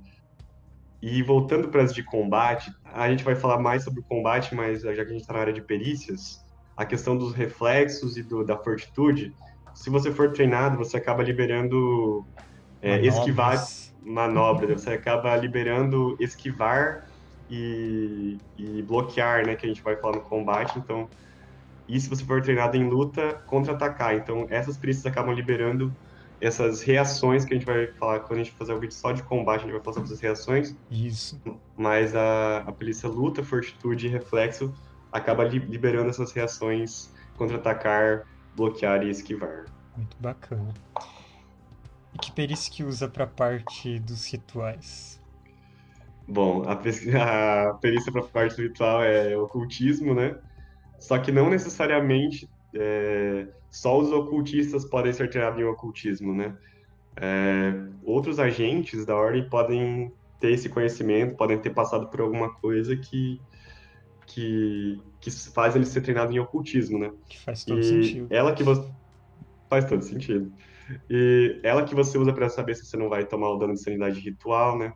E 1.00 1.22
voltando 1.22 1.68
para 1.68 1.82
as 1.82 1.92
de 1.92 2.02
combate, 2.02 2.70
a 2.84 3.08
gente 3.10 3.24
vai 3.24 3.34
falar 3.34 3.58
mais 3.58 3.82
sobre 3.82 4.00
o 4.00 4.02
combate, 4.04 4.54
mas 4.54 4.82
já 4.82 4.94
que 4.94 5.00
a 5.00 5.04
gente 5.06 5.22
está 5.22 5.32
na 5.32 5.40
área 5.40 5.52
de 5.52 5.62
perícias, 5.62 6.44
a 6.76 6.84
questão 6.84 7.16
dos 7.16 7.34
reflexos 7.34 8.18
e 8.18 8.22
do, 8.22 8.44
da 8.44 8.58
fortitude, 8.58 9.34
se 9.74 9.88
você 9.88 10.12
for 10.12 10.32
treinado, 10.32 10.76
você 10.76 10.98
acaba 10.98 11.22
liberando 11.22 12.26
é, 12.82 13.00
esquivar 13.00 13.64
manobras, 14.02 14.82
você 14.82 14.90
acaba 14.90 15.34
liberando 15.34 16.16
esquivar 16.20 17.08
e, 17.50 18.38
e, 18.58 18.82
bloquear, 18.82 19.46
né, 19.46 19.54
que 19.54 19.66
a 19.66 19.68
gente 19.68 19.82
vai 19.82 19.96
falar 19.96 20.16
no 20.16 20.22
combate, 20.22 20.78
então, 20.78 21.08
e 21.88 22.00
se 22.00 22.08
você 22.08 22.24
for 22.24 22.40
treinado 22.40 22.76
em 22.76 22.88
luta, 22.88 23.42
contra-atacar, 23.46 24.14
então 24.14 24.46
essas 24.50 24.76
perícias 24.76 25.04
acabam 25.06 25.34
liberando 25.34 25.94
essas 26.40 26.82
reações 26.82 27.44
que 27.44 27.54
a 27.54 27.56
gente 27.56 27.66
vai 27.66 27.86
falar 27.86 28.20
quando 28.20 28.40
a 28.40 28.42
gente 28.42 28.52
fazer 28.56 28.72
o 28.72 28.80
vídeo 28.80 28.94
só 28.94 29.12
de 29.12 29.22
combate, 29.22 29.60
a 29.60 29.62
gente 29.62 29.72
vai 29.72 29.80
falar 29.80 29.94
sobre 29.94 30.08
essas 30.08 30.20
reações. 30.20 30.76
Isso. 30.90 31.40
Mas 31.76 32.16
a, 32.16 32.58
a 32.66 32.72
polícia 32.72 33.08
luta, 33.08 33.44
fortitude 33.44 34.06
e 34.06 34.10
reflexo 34.10 34.74
acaba 35.12 35.44
liberando 35.44 36.10
essas 36.10 36.32
reações 36.32 37.12
contra-atacar, 37.36 38.26
bloquear 38.56 39.04
e 39.04 39.10
esquivar. 39.10 39.66
Muito 39.96 40.16
bacana. 40.18 40.74
E 42.12 42.18
que 42.18 42.32
perícia 42.32 42.72
que 42.72 42.82
usa 42.82 43.06
para 43.06 43.26
parte 43.26 44.00
dos 44.00 44.26
rituais? 44.26 45.21
Bom, 46.32 46.62
a, 46.66 46.72
a 47.68 47.74
perícia 47.74 48.10
para 48.10 48.22
parte 48.22 48.56
do 48.56 48.62
ritual 48.62 49.02
é 49.02 49.36
ocultismo, 49.36 50.14
né? 50.14 50.38
Só 50.98 51.18
que 51.18 51.30
não 51.30 51.50
necessariamente 51.50 52.48
é, 52.74 53.48
só 53.70 53.98
os 53.98 54.10
ocultistas 54.10 54.84
podem 54.86 55.12
ser 55.12 55.28
treinados 55.28 55.60
em 55.60 55.64
ocultismo, 55.64 56.34
né? 56.34 56.56
É, 57.16 57.74
outros 58.02 58.38
agentes 58.38 59.04
da 59.04 59.14
ordem 59.14 59.46
podem 59.46 60.10
ter 60.40 60.52
esse 60.52 60.70
conhecimento, 60.70 61.36
podem 61.36 61.58
ter 61.58 61.70
passado 61.70 62.08
por 62.08 62.22
alguma 62.22 62.54
coisa 62.54 62.96
que 62.96 63.38
que, 64.24 64.98
que 65.20 65.30
faz 65.52 65.76
ele 65.76 65.84
ser 65.84 66.00
treinado 66.00 66.32
em 66.32 66.38
ocultismo, 66.38 66.98
né? 66.98 67.12
Que 67.28 67.38
faz 67.40 67.64
todo 67.64 67.80
e 67.80 67.84
sentido. 67.84 68.28
Ela 68.30 68.54
que 68.54 68.62
você 68.62 68.88
faz 69.68 69.84
todo 69.84 70.02
sentido. 70.02 70.50
E 71.10 71.60
ela 71.62 71.84
que 71.84 71.94
você 71.94 72.16
usa 72.16 72.32
para 72.32 72.48
saber 72.48 72.74
se 72.74 72.86
você 72.86 72.96
não 72.96 73.10
vai 73.10 73.26
tomar 73.26 73.50
o 73.50 73.58
dano 73.58 73.74
de 73.74 73.82
sanidade 73.82 74.18
ritual, 74.20 74.78
né? 74.78 74.94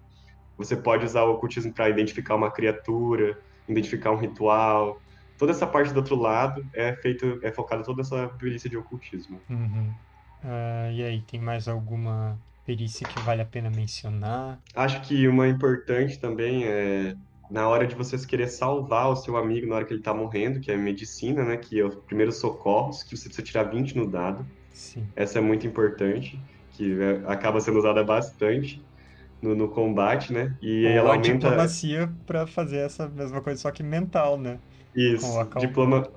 Você 0.59 0.77
pode 0.77 1.05
usar 1.05 1.23
o 1.25 1.35
ocultismo 1.35 1.73
para 1.73 1.89
identificar 1.89 2.35
uma 2.35 2.51
criatura, 2.51 3.39
identificar 3.69 4.11
um 4.11 4.17
ritual, 4.17 5.01
toda 5.37 5.53
essa 5.53 5.67
parte 5.67 5.93
do 5.93 5.99
outro 5.99 6.17
lado 6.17 6.67
é 6.73 6.95
feito, 6.95 7.39
é 7.43 7.53
focada 7.53 7.83
toda 7.83 8.03
essa 8.03 8.29
perícia 8.29 8.69
de 8.69 8.77
ocultismo. 8.77 9.41
Uhum. 9.49 9.93
Uh, 10.45 10.93
e 10.93 11.03
aí, 11.03 11.23
tem 11.23 11.41
mais 11.41 11.69
alguma 11.69 12.39
perícia 12.65 13.07
que 13.07 13.21
vale 13.21 13.43
a 13.43 13.45
pena 13.45 13.71
mencionar? 13.71 14.59
Acho 14.75 15.01
que 15.03 15.27
uma 15.29 15.47
importante 15.49 16.19
também 16.19 16.65
é 16.65 17.17
na 17.51 17.69
hora 17.69 17.87
de 17.87 17.95
vocês 17.95 18.27
querer 18.27 18.49
salvar 18.49 19.09
o 19.09 19.17
seu 19.17 19.37
amigo 19.37 19.69
na 19.69 19.77
hora 19.77 19.85
que 19.85 19.95
ele 19.95 20.03
tá 20.03 20.13
morrendo, 20.13 20.59
que 20.59 20.71
é 20.71 20.77
medicina, 20.77 21.45
né? 21.45 21.57
Que 21.57 21.81
é 21.81 21.85
os 21.85 21.95
primeiros 21.95 22.37
socorros, 22.37 23.03
que 23.03 23.17
você 23.17 23.29
precisa 23.29 23.47
tirar 23.47 23.65
20 23.65 23.97
no 23.97 24.11
dado. 24.11 24.45
Sim. 24.73 25.07
Essa 25.15 25.39
é 25.39 25.41
muito 25.41 25.67
importante, 25.67 26.41
que 26.73 27.01
é, 27.01 27.23
acaba 27.27 27.61
sendo 27.61 27.79
usada 27.79 28.03
bastante 28.03 28.85
no, 29.41 29.55
no 29.55 29.69
combate, 29.69 30.33
né? 30.33 30.57
E 30.61 30.85
Ou 30.85 30.91
ela 30.91 31.11
aumenta... 31.11 31.29
a 31.29 31.33
diplomacia 31.35 32.13
para 32.27 32.47
fazer 32.47 32.79
essa 32.79 33.09
mesma 33.09 33.41
coisa, 33.41 33.61
só 33.61 33.71
que 33.71 33.83
mental, 33.83 34.39
né? 34.39 34.59
Isso, 34.95 35.27
diploma... 35.59 36.09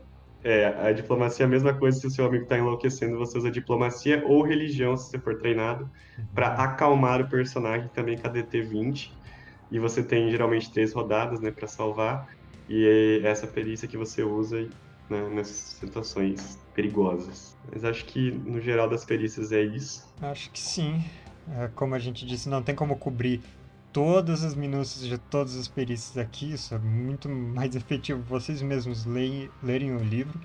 É, 0.41 0.67
a 0.67 0.93
diplomacia 0.93 1.43
é 1.43 1.47
a 1.47 1.49
mesma 1.49 1.73
coisa 1.73 1.99
se 1.99 2.07
o 2.07 2.09
seu 2.09 2.25
amigo 2.25 2.43
está 2.43 2.57
enlouquecendo, 2.57 3.17
você 3.17 3.37
usa 3.37 3.51
diplomacia 3.51 4.23
ou 4.25 4.41
religião, 4.41 4.95
se 4.95 5.09
você 5.09 5.19
for 5.19 5.37
treinado, 5.37 5.83
uhum. 6.17 6.25
para 6.33 6.47
acalmar 6.53 7.19
o 7.19 7.27
personagem 7.27 7.89
também 7.89 8.17
com 8.17 8.25
a 8.25 8.29
DT 8.29 8.61
20. 8.61 9.13
E 9.71 9.77
você 9.79 10.01
tem 10.01 10.31
geralmente 10.31 10.71
três 10.71 10.93
rodadas, 10.93 11.41
né, 11.41 11.51
para 11.51 11.67
salvar. 11.67 12.29
E 12.67 13.21
é 13.23 13.27
essa 13.27 13.45
perícia 13.45 13.87
que 13.87 13.97
você 13.97 14.23
usa 14.23 14.67
né, 15.09 15.29
nessas 15.29 15.55
situações 15.55 16.57
perigosas. 16.73 17.57
Mas 17.71 17.83
acho 17.83 18.05
que 18.05 18.31
no 18.31 18.61
geral 18.61 18.89
das 18.89 19.03
perícias 19.03 19.51
é 19.51 19.61
isso. 19.61 20.07
Acho 20.21 20.49
que 20.51 20.59
sim. 20.59 21.03
É, 21.57 21.67
como 21.75 21.95
a 21.95 21.99
gente 21.99 22.25
disse, 22.25 22.49
não 22.49 22.61
tem 22.61 22.75
como 22.75 22.95
cobrir 22.95 23.41
todas 23.91 24.43
as 24.43 24.55
minúcias 24.55 25.05
de 25.05 25.17
todas 25.17 25.55
as 25.55 25.67
perícias 25.67 26.17
aqui. 26.17 26.53
Isso 26.53 26.73
é 26.75 26.79
muito 26.79 27.29
mais 27.29 27.73
efetivo 27.77 28.21
vocês 28.23 28.61
mesmos 28.61 29.05
lerem, 29.05 29.49
lerem 29.61 29.95
o 29.95 29.99
livro. 29.99 30.39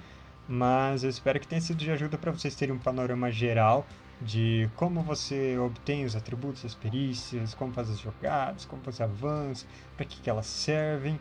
Mas 0.48 1.04
eu 1.04 1.10
espero 1.10 1.40
que 1.40 1.46
tenha 1.48 1.60
sido 1.60 1.78
de 1.78 1.90
ajuda 1.90 2.18
para 2.18 2.30
vocês 2.30 2.54
terem 2.54 2.74
um 2.74 2.78
panorama 2.78 3.30
geral 3.30 3.86
de 4.20 4.70
como 4.76 5.02
você 5.02 5.58
obtém 5.58 6.04
os 6.04 6.14
atributos, 6.14 6.64
as 6.64 6.74
perícias, 6.74 7.54
como 7.54 7.72
faz 7.72 7.90
as 7.90 7.98
jogadas, 7.98 8.64
como 8.64 8.82
você 8.82 9.02
avança, 9.02 9.66
para 9.96 10.06
que, 10.06 10.20
que 10.20 10.30
elas 10.30 10.46
servem. 10.46 11.18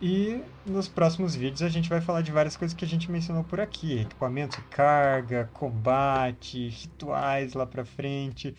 E 0.00 0.40
nos 0.64 0.88
próximos 0.88 1.34
vídeos 1.34 1.62
a 1.62 1.68
gente 1.68 1.88
vai 1.88 2.00
falar 2.00 2.22
de 2.22 2.30
várias 2.30 2.56
coisas 2.56 2.76
que 2.76 2.84
a 2.84 2.88
gente 2.88 3.10
mencionou 3.10 3.42
por 3.44 3.60
aqui: 3.60 4.00
equipamento, 4.00 4.62
carga, 4.70 5.50
combate, 5.52 6.68
rituais 6.68 7.54
lá 7.54 7.66
pra 7.66 7.84
frente. 7.84 8.54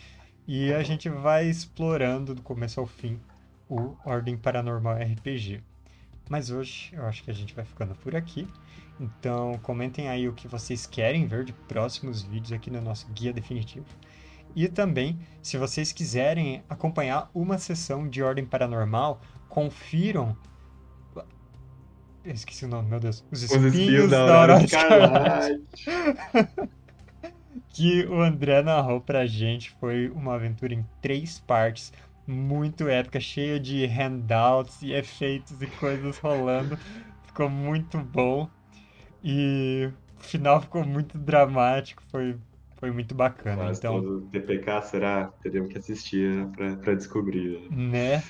E 0.51 0.73
a 0.73 0.81
gente 0.81 1.07
vai 1.09 1.47
explorando 1.47 2.33
do 2.33 2.41
começo 2.41 2.79
ao 2.79 2.87
fim 2.87 3.19
o 3.69 3.95
Ordem 4.03 4.35
Paranormal 4.35 4.95
RPG. 4.95 5.61
Mas 6.27 6.49
hoje 6.49 6.89
eu 6.91 7.05
acho 7.05 7.23
que 7.23 7.29
a 7.29 7.33
gente 7.35 7.53
vai 7.53 7.63
ficando 7.63 7.93
por 7.93 8.15
aqui. 8.15 8.47
Então 8.99 9.59
comentem 9.61 10.09
aí 10.09 10.27
o 10.27 10.33
que 10.33 10.47
vocês 10.47 10.87
querem 10.87 11.27
ver 11.27 11.45
de 11.45 11.53
próximos 11.53 12.23
vídeos 12.23 12.51
aqui 12.51 12.71
no 12.71 12.81
nosso 12.81 13.07
guia 13.13 13.31
definitivo. 13.31 13.85
E 14.55 14.67
também, 14.67 15.19
se 15.39 15.55
vocês 15.55 15.91
quiserem 15.91 16.63
acompanhar 16.67 17.29
uma 17.31 17.59
sessão 17.59 18.09
de 18.09 18.23
Ordem 18.23 18.43
Paranormal, 18.43 19.21
confiram 19.47 20.35
eu 22.25 22.33
esqueci 22.33 22.65
o 22.65 22.67
nome, 22.67 22.89
meu 22.89 22.99
Deus. 22.99 23.23
Os 23.31 23.43
espinhos, 23.43 23.65
Os 23.65 23.73
espinhos 23.75 24.09
da 24.09 24.21
Aurora 24.21 24.63
Escarlate. 24.63 25.61
que 27.69 28.05
o 28.05 28.21
André 28.21 28.61
narrou 28.61 29.01
pra 29.01 29.25
gente. 29.25 29.71
Foi 29.79 30.09
uma 30.09 30.35
aventura 30.35 30.73
em 30.73 30.85
três 31.01 31.39
partes, 31.39 31.91
muito 32.25 32.87
épica, 32.87 33.19
cheia 33.19 33.59
de 33.59 33.85
handouts 33.85 34.81
e 34.81 34.93
efeitos 34.93 35.61
e 35.61 35.67
coisas 35.67 36.17
rolando. 36.19 36.77
Ficou 37.25 37.49
muito 37.49 37.97
bom. 37.97 38.49
E 39.23 39.91
o 40.17 40.23
final 40.23 40.61
ficou 40.61 40.83
muito 40.85 41.17
dramático, 41.17 42.01
foi, 42.09 42.37
foi 42.77 42.91
muito 42.91 43.13
bacana. 43.13 43.63
Mas 43.65 43.79
então, 43.79 44.01
todo 44.01 44.21
TPK 44.27 44.81
será? 44.83 45.33
Teremos 45.41 45.71
que 45.71 45.77
assistir 45.77 46.29
né, 46.29 46.51
pra, 46.55 46.75
pra 46.77 46.93
descobrir. 46.93 47.67
Né? 47.71 48.23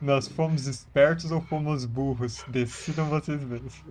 Nós 0.00 0.28
fomos 0.28 0.66
espertos 0.66 1.30
ou 1.30 1.40
fomos 1.40 1.84
burros? 1.84 2.44
Decidam 2.48 3.06
vocês 3.06 3.42
mesmos. 3.42 3.82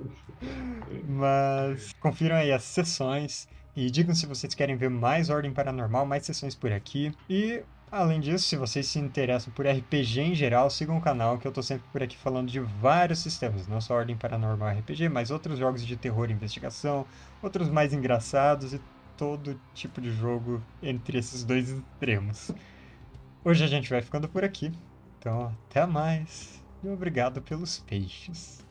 Mas 1.08 1.94
confiram 2.00 2.36
aí 2.36 2.52
as 2.52 2.64
sessões 2.64 3.48
e 3.76 3.90
digam 3.92 4.16
se 4.16 4.26
vocês 4.26 4.54
querem 4.54 4.76
ver 4.76 4.90
mais 4.90 5.30
Ordem 5.30 5.52
Paranormal, 5.52 6.06
mais 6.06 6.26
sessões 6.26 6.56
por 6.56 6.72
aqui. 6.72 7.12
E 7.30 7.62
além 7.92 8.20
disso, 8.20 8.48
se 8.48 8.56
vocês 8.56 8.88
se 8.88 9.00
interessam 9.00 9.52
por 9.54 9.68
RPG 9.68 10.22
em 10.22 10.36
geral, 10.36 10.70
sigam 10.70 10.98
o 10.98 11.02
canal 11.02 11.38
que 11.38 11.48
eu 11.48 11.52
tô 11.52 11.62
sempre 11.62 11.86
por 11.92 12.02
aqui 12.02 12.18
falando 12.18 12.50
de 12.50 12.60
vários 12.60 13.20
sistemas, 13.20 13.68
não 13.68 13.82
só 13.82 13.96
Ordem 13.96 14.16
Paranormal 14.16 14.78
RPG, 14.80 15.10
mas 15.10 15.32
outros 15.32 15.60
jogos 15.60 15.86
de 15.86 15.98
terror 15.98 16.30
e 16.30 16.34
investigação, 16.34 17.06
outros 17.42 17.70
mais 17.70 17.94
engraçados 17.94 18.74
e 18.74 18.82
todo 19.18 19.60
tipo 19.74 20.02
de 20.02 20.12
jogo 20.12 20.64
entre 20.82 21.18
esses 21.18 21.44
dois 21.44 21.70
extremos. 21.70 22.52
Hoje 23.44 23.64
a 23.64 23.68
gente 23.68 23.90
vai 23.90 24.02
ficando 24.02 24.28
por 24.28 24.44
aqui. 24.44 24.72
Então, 25.20 25.56
até 25.70 25.86
mais 25.86 26.64
e 26.84 26.90
obrigado 26.90 27.42
pelos 27.42 27.80
peixes. 27.80 28.64